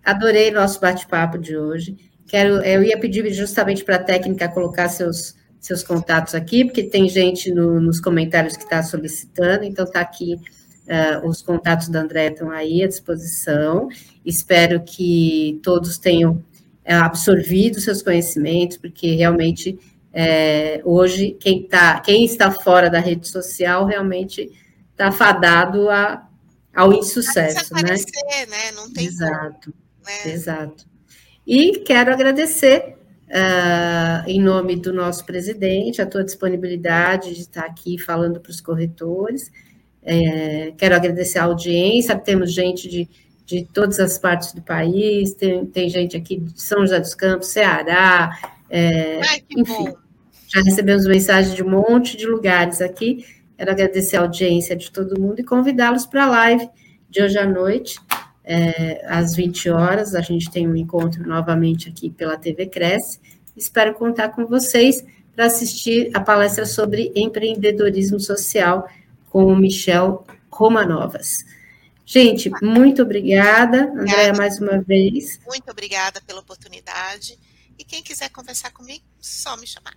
Adorei 0.05 0.51
nosso 0.51 0.81
bate-papo 0.81 1.39
de 1.39 1.57
hoje. 1.57 1.97
Quero, 2.27 2.57
eu 2.63 2.83
ia 2.83 2.99
pedir 2.99 3.33
justamente 3.33 3.85
para 3.85 3.97
a 3.97 4.03
técnica 4.03 4.49
colocar 4.49 4.89
seus, 4.89 5.37
seus 5.61 5.83
contatos 5.83 6.35
aqui, 6.35 6.65
porque 6.65 6.83
tem 6.83 7.09
gente 7.09 7.53
no, 7.53 7.81
nos 7.81 8.01
comentários 8.01 8.57
que 8.57 8.65
está 8.65 8.83
solicitando, 8.83 9.65
então 9.65 9.85
está 9.85 10.01
aqui. 10.01 10.35
Uh, 10.83 11.29
os 11.29 11.41
contatos 11.41 11.89
da 11.89 12.01
André 12.01 12.29
estão 12.29 12.51
aí 12.51 12.83
à 12.83 12.89
disposição. 12.89 13.89
Espero 14.27 14.83
que 14.83 15.61
todos 15.63 15.97
tenham 15.97 16.43
absorvido 16.85 17.81
seus 17.81 18.03
conhecimentos, 18.03 18.77
porque 18.77 19.15
realmente 19.15 19.79
é, 20.13 20.81
hoje 20.85 21.37
quem, 21.41 21.67
tá, 21.67 22.01
quem 22.01 22.25
está 22.25 22.51
fora 22.51 22.91
da 22.91 22.99
rede 22.99 23.29
social 23.29 23.87
realmente 23.87 24.51
está 24.91 25.11
fadado 25.11 25.89
a, 25.89 26.29
ao 26.75 26.93
insucesso, 26.93 27.73
né? 27.75 27.83
né? 28.49 28.73
Não 28.75 28.93
tem 28.93 29.07
Exato, 29.07 29.73
como, 29.73 30.25
né? 30.27 30.33
exato. 30.33 30.87
E 31.47 31.81
quero 31.81 32.13
agradecer, 32.13 32.97
uh, 33.29 34.29
em 34.29 34.41
nome 34.41 34.77
do 34.77 34.93
nosso 34.93 35.25
presidente, 35.25 36.01
a 36.01 36.07
tua 36.07 36.23
disponibilidade 36.23 37.35
de 37.35 37.41
estar 37.41 37.65
aqui 37.65 37.99
falando 37.99 38.41
para 38.41 38.51
os 38.51 38.61
corretores. 38.61 39.51
É, 40.05 40.73
quero 40.77 40.95
agradecer 40.95 41.39
a 41.39 41.45
audiência, 41.45 42.17
temos 42.17 42.53
gente 42.53 42.89
de, 42.89 43.09
de 43.45 43.65
todas 43.73 43.99
as 43.99 44.19
partes 44.19 44.53
do 44.53 44.63
país, 44.63 45.35
tem, 45.35 45.67
tem 45.67 45.89
gente 45.89 46.17
aqui 46.17 46.39
de 46.39 46.61
São 46.61 46.81
José 46.81 47.01
dos 47.01 47.15
Campos, 47.15 47.49
Ceará, 47.49 48.31
é, 48.71 49.21
Ai, 49.21 49.43
enfim, 49.57 49.85
bom. 49.85 49.95
já 50.49 50.63
recebemos 50.63 51.05
mensagem 51.07 51.55
de 51.55 51.63
um 51.63 51.69
monte 51.69 52.17
de 52.17 52.27
lugares 52.27 52.81
aqui. 52.81 53.27
Quero 53.57 53.71
agradecer 53.71 54.17
a 54.17 54.23
audiência 54.23 54.75
de 54.75 54.91
todo 54.91 55.21
mundo 55.21 55.41
e 55.41 55.45
convidá-los 55.45 56.07
para 56.07 56.25
a 56.25 56.29
live 56.29 56.69
de 57.09 57.23
hoje 57.23 57.39
à 57.39 57.47
noite, 57.47 58.01
é, 58.43 59.05
às 59.07 59.37
20 59.37 59.69
horas. 59.69 60.15
A 60.15 60.23
gente 60.23 60.51
tem 60.51 60.67
um 60.67 60.75
encontro 60.75 61.23
novamente 61.29 61.89
aqui 61.91 62.09
pela 62.09 62.39
TV 62.39 62.67
Cresce. 62.67 63.21
Espero 63.55 63.93
contar 63.95 64.31
com 64.31 64.47
vocês 64.47 65.05
para 65.37 65.47
assistir 65.47 66.11
a 66.15 66.21
palestra 66.21 66.65
sobre 66.65 67.13
empreendedorismo 67.15 68.19
social 68.19 68.89
com 69.29 69.45
o 69.45 69.57
Michel 69.57 70.25
Romanovas. 70.51 71.45
Gente, 72.13 72.51
muito 72.61 73.01
obrigada, 73.01 73.91
Andréia, 73.97 74.35
mais 74.35 74.61
uma 74.61 74.83
vez. 74.83 75.41
Muito 75.47 75.71
obrigada 75.71 76.21
pela 76.21 76.41
oportunidade. 76.41 77.39
E 77.79 77.83
quem 77.83 78.03
quiser 78.03 78.29
conversar 78.29 78.71
comigo, 78.71 79.03
só 79.19 79.57
me 79.57 79.67
chamar. 79.67 79.95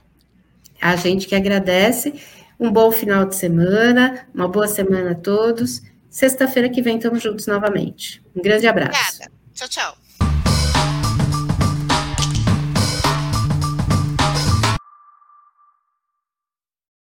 A 0.82 0.96
gente 0.96 1.28
que 1.28 1.36
agradece. 1.36 2.14
Um 2.58 2.72
bom 2.72 2.90
final 2.90 3.26
de 3.26 3.36
semana, 3.36 4.30
uma 4.34 4.48
boa 4.48 4.66
semana 4.66 5.12
a 5.12 5.16
todos. 5.16 5.82
Sexta-feira 6.10 6.70
que 6.70 6.82
vem 6.82 6.96
estamos 6.96 7.22
juntos 7.22 7.48
novamente. 7.48 8.24
Um 8.34 8.42
grande 8.42 8.66
abraço. 8.66 9.16
Obrigada. 9.16 9.32
Tchau, 9.54 9.68
tchau. 9.68 10.05